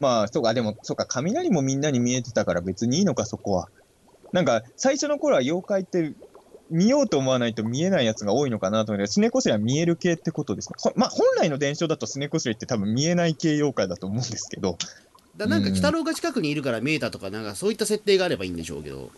[0.01, 3.69] まあ、そうか、でも、そうか、雷もみんなに見えてたから別にいいのか、そこは。
[4.33, 6.13] なんか、最初の頃は妖怪って、
[6.71, 10.77] 見ようと思わないと見えないやつが多いのかなと思って、スネコスレは見える系ってことですか？
[10.79, 14.79] ほまあ、本来の伝承だとスネコスレって多分見えない系妖怪だと思うんですけど、
[15.37, 19.11] だなんか、うん鬼太郎が近くにいるから見えたとか、なんかそういった設定があればいいんでしょうけど。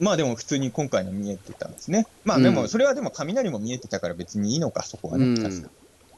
[0.00, 2.06] まあでも普通に今回の見えてたんですね。
[2.24, 5.68] まあうんでも、それはでも雷も見えてたから別にいいのか、そこはね、うん確か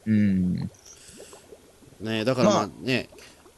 [0.05, 0.13] に。
[0.13, 0.71] うん。
[2.01, 3.09] ねだからままあね、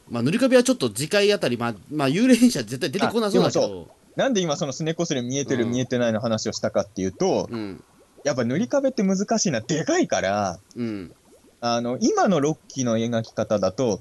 [0.09, 7.83] まあ塗り壁はちょっと次回あたり、まあ、まあ幽霊者絶対出てこなそうだけど、なんで今そのスネコスレ見えてる、うん見えてないの話をしたかっていうと、うん、
[8.23, 11.13] やっぱ塗り壁って難しいな、でかいから、うん。
[11.61, 13.99] あの、今のロッキーの描き方だと、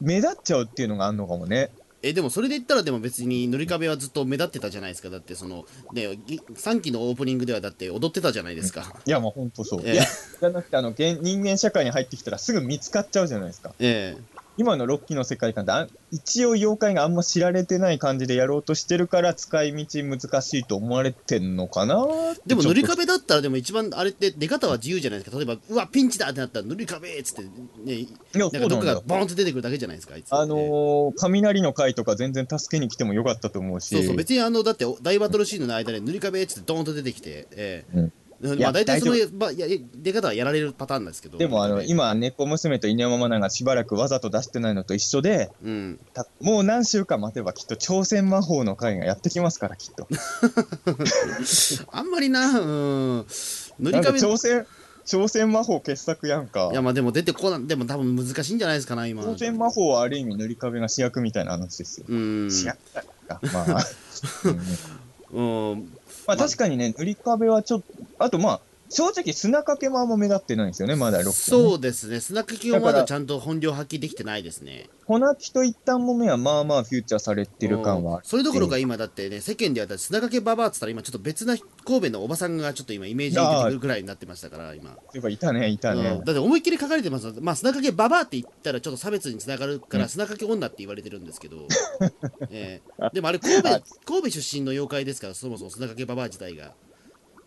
[0.00, 1.70] 目立っちゃうっていうのがあるのかもね。
[2.02, 9.82] えでもそれで言ったらでも別に塗り壁はずっと目立ってたじゃないですかだってそのねぎ3期のオープニングではだって踊ってたじゃないですか、いや、もうほんとそう。
[9.84, 10.04] ええいや、
[10.40, 13.74] じゃなくて、あの、現人間社会に入ってきたらすぐ見つかっちゃうじゃないですか。
[13.80, 14.16] え
[14.58, 22.04] 今のロッキーの世界観って一応妖怪があんま知られてない感じでやろうとしてるから、使い道難しいと思われてんのかな？
[22.34, 25.36] えでも塗り壁だったらでも一番あれって出方は自由じゃないですか。
[25.36, 27.42] 例えばうわピンチだってなったら塗り壁っつって
[27.84, 29.00] ねなんかどっかが。
[29.06, 33.94] ボーンって出てくるだけじゃないですかあいつあのー、雷の回とか全然助けに来てもよかったと思うし。
[33.94, 37.96] そうそう別にあのだって大バトルシーンの間で塗り壁っつってドーンと出てきてええ。
[37.96, 50.06] うんまあ大体その大まあいや出方はやられるパターンなんですけどでも、あの、今、猫娘と犬山マナがしばらくわざと出してないのと一緒で、壁うんたもう何週間待てばきっと挑戦魔法の回がやってきますから、きっと。
[51.90, 53.26] あんまりなうん
[53.80, 54.66] 塗り壁挑戦、
[55.04, 56.74] 挑戦魔法傑作やんかい。
[56.74, 62.06] やまあでも出てこないでも多分難しいんじゃないですかな今挑戦魔法はある意味塗り壁が主役みたいな話ですよ。
[62.08, 63.40] うん主役だか。
[63.52, 63.84] まあ。
[65.34, 65.97] うんうん
[66.28, 72.20] まあ確かにね、塗り壁はちょっと、あとまあ、正直砂かけもあんま目立ってないんですよね、まだロッキーはねそうですね。
[72.20, 74.88] 砂かきをまだちゃんと本領発揮できてないですね。
[75.06, 78.20] 粉木と一旦もめはまあまあフューチャーされてる感は。
[78.24, 86.02] それどころか今だってね世間では砂かけババアっつったら今ちょっと別な神戸のおばさんがちょっと今イメージに出てくるくらいになってましたから今、そういえばいたね、いたうん。
[86.02, 86.10] ね。
[86.24, 91.66] だって思いっきり書かれてますまあ砂かけババアって言ったらちょっと差別につながるから砂かけ女って言われてるんですけど、
[92.50, 93.10] ええ。
[93.12, 93.68] でもあれ神戸
[94.04, 96.74] 神戸出身の妖怪ですからそもそも砂かけババア自体が、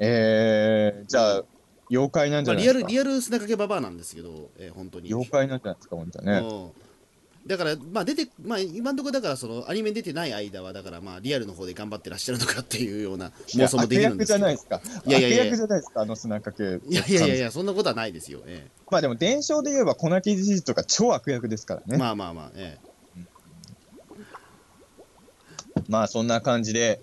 [0.03, 1.43] えー、じゃあ、
[1.91, 2.87] 妖怪なんじまあ、ゃないですか？
[2.89, 6.47] リアルリアル砂かけババアなんですけど、ええ本当に妖怪なんじゃないですか、本当はね。
[6.47, 6.71] うん
[7.43, 15.01] だからまあ出てまあ今のところだからそのアニメに出てない間はだからまあリアルの方で頑張ってらっしゃるのかっていうような妄想もできるんですけど悪役じゃないですか。
[15.07, 16.63] いやいやいや悪役じゃないですか、あの砂かけ。
[16.63, 21.97] いやいやいやいやそんなことはないですよ、えまあでも伝承で言えば粉木事実とか超悪役ですからえね。
[21.97, 22.77] まあ、まあまあまあえ
[26.07, 27.01] そんな感じで、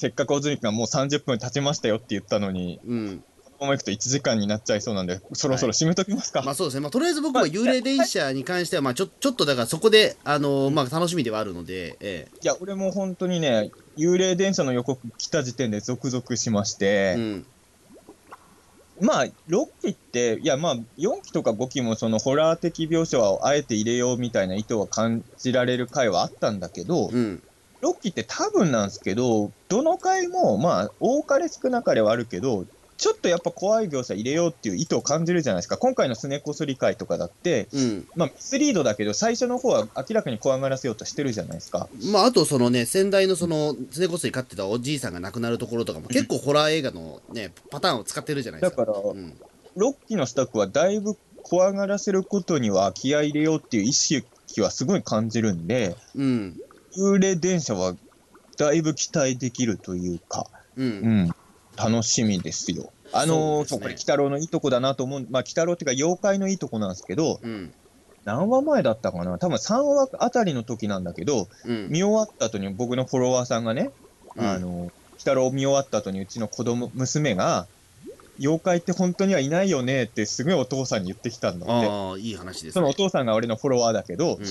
[0.00, 3.24] せっかく小泉君がもう30分経ちましたよって言ったのに、えうん。
[3.44, 6.40] このまま行くと1時間になっちゃいそうなんで、そろそろ締めときますか？
[6.40, 6.80] まあそうですね。
[6.80, 17.46] まあとりあえず僕は幽霊電車に関してはまあちょ ちょっとだからそこであのまあ楽しみではあるのでえいや、俺も本当にね、幽霊電車の予告来た時点で続々しましえて、うん。
[19.02, 19.32] まあ、6
[19.82, 27.42] 期って、いや、まあ、4期とか5期もそのホラー的描写をあえて入れようみたいな意図は感じられる回はあったんだけど、うん
[27.82, 32.66] 6期って多分なんですけど、どの回も、まあ、多かれ少なかれはあるけど、
[33.00, 35.78] ちょっとやっぱ怖い描写入れようっていう意図を感じるじゃないですか。
[35.78, 41.88] 今回のすねこすり会とかだって、うんまあ、ミスリードだけど、最初の方は明らかに怖がらせようとしてるじゃないですか。
[42.12, 49.34] まああとそのね先代のその常こそに飼ってたおじいさんが亡くなるところとかも結構ホラー映画のねパターンを使ってるじゃないですかだからうん
[49.78, 54.24] 6期のスタッフはだいぶ怖がらせることには気合い入れようっていう意識
[54.60, 56.60] はすごい感じるんで、うん
[56.96, 57.94] 幽霊電車は
[58.56, 61.22] だいぶ期待できるというか、ううん。
[61.24, 61.34] ん、
[61.76, 62.92] 楽しみですよ。
[63.12, 67.72] あのーそううこれ、鬼太郎のいいとこだなと思う、まあ、鬼太郎っていうか、妖怪のいいとこなんですけど、うん。
[68.24, 71.88] 何話前だったかな、多分3話あたりの時なんだけど、うん。
[71.88, 73.90] 見終わった後に僕のフォロワーさんがね、
[74.36, 74.46] うん。
[74.46, 77.66] あのー、鬼太郎を見終わった後にうちの子供、娘が、
[78.38, 81.88] 妖怪って本当にはいないよねってすごいお父さんに言ってきたんだって。
[81.88, 84.44] ああいい話ですそのおね父さんが俺のフォロワーだけど、うん。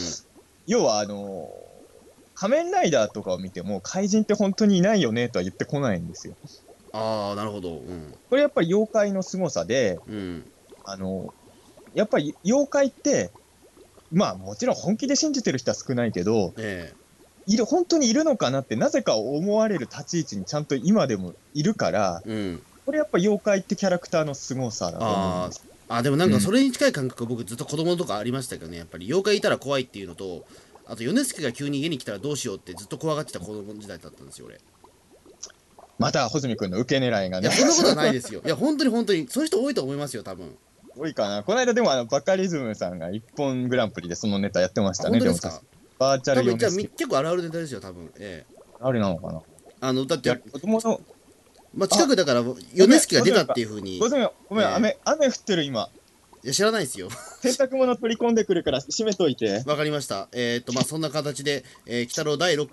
[0.67, 1.68] 要はあのー
[2.39, 6.35] 仮面ライダーとかを見ても怪人って本当にいないよねとは言ってこないんですよ。
[6.93, 7.79] ああなるほど。
[7.79, 8.15] うん。
[8.29, 10.45] これやっぱり妖怪の凄さで、うん。
[10.85, 11.33] あの
[11.93, 13.31] やっぱり妖怪って、
[14.09, 16.93] まあもちろん本気で信じてる人は少ないけど、え
[17.45, 22.63] いる本当にいるのかなってなぜか思われる立ち位置にちゃんと今でもいるから、えうん。
[22.85, 25.63] これやっぱ妖怪ってキャラクターの凄さだと思うんです。
[25.89, 28.77] あでもなんかそれに近い感覚僕ずっと子供とかありましたけどね。
[28.77, 30.45] やっぱり妖怪いたら怖いっていうのと
[30.89, 34.59] あと米助が急に家に来たらどうしようってずっと怖がってた子供時代だったんですよ俺。
[35.99, 37.47] また穂積君の受け狙いがね。
[37.47, 38.41] いや、そんなことはないですよ。
[38.43, 40.57] いや本当に本当にそういう人多いと思いますよ多分。
[40.97, 41.43] 多いかな。
[41.43, 45.19] この間でもあのバカリズムさんが一本グランプリでそのネタやってましあたね。
[45.19, 45.35] でも
[45.99, 46.83] バーチャルヨネスケ。
[46.83, 48.11] み結構あるあるネタですよ多分。
[48.17, 48.55] ええ。
[48.79, 49.41] あれなのかな？
[49.81, 51.01] あのだって子供の、
[51.75, 54.73] まあ、近くだから米助が出たっていうふうにいごめん、ごめん、ええ。
[54.75, 55.89] 雨、雨降ってる今。
[56.43, 57.09] や知らないですよ
[57.41, 59.63] 洗濯物取り込んでくるから閉めといて。
[59.65, 60.27] わかりました。
[60.31, 62.69] えーっと、まあ、そんな形で、えー、北郎第6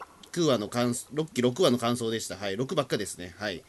[0.47, 2.37] 話の感想、6期6話の感想でした。
[2.37, 3.35] はい、6ばっかですね。
[3.39, 3.63] はい。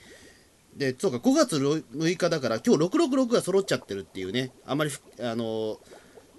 [0.75, 5.77] で、そうか、5月6日だから、今日666が揃っちゃってるっていうね、あまりふ、あのー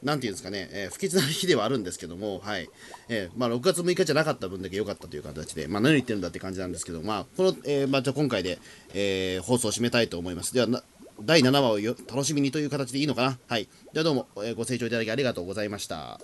[0.00, 2.70] なんていうんですかね、えー不吉な日ではあるんですけども、はい。
[3.08, 8.58] えーまあ、6月6日じゃなかった分だけ良かったという形で、まあ、何言ってるんだって感じなんですけど、まあ、この、えーまあ、じゃあ今回で、
[8.94, 10.54] えー放送を締めたいと思います。
[10.54, 10.84] ではな、
[11.20, 13.38] 第7話をよ楽しみにという形でいいのかな？
[13.48, 13.68] はい。
[13.92, 16.20] ではどうも、えーご清聴いただきありがとうございました。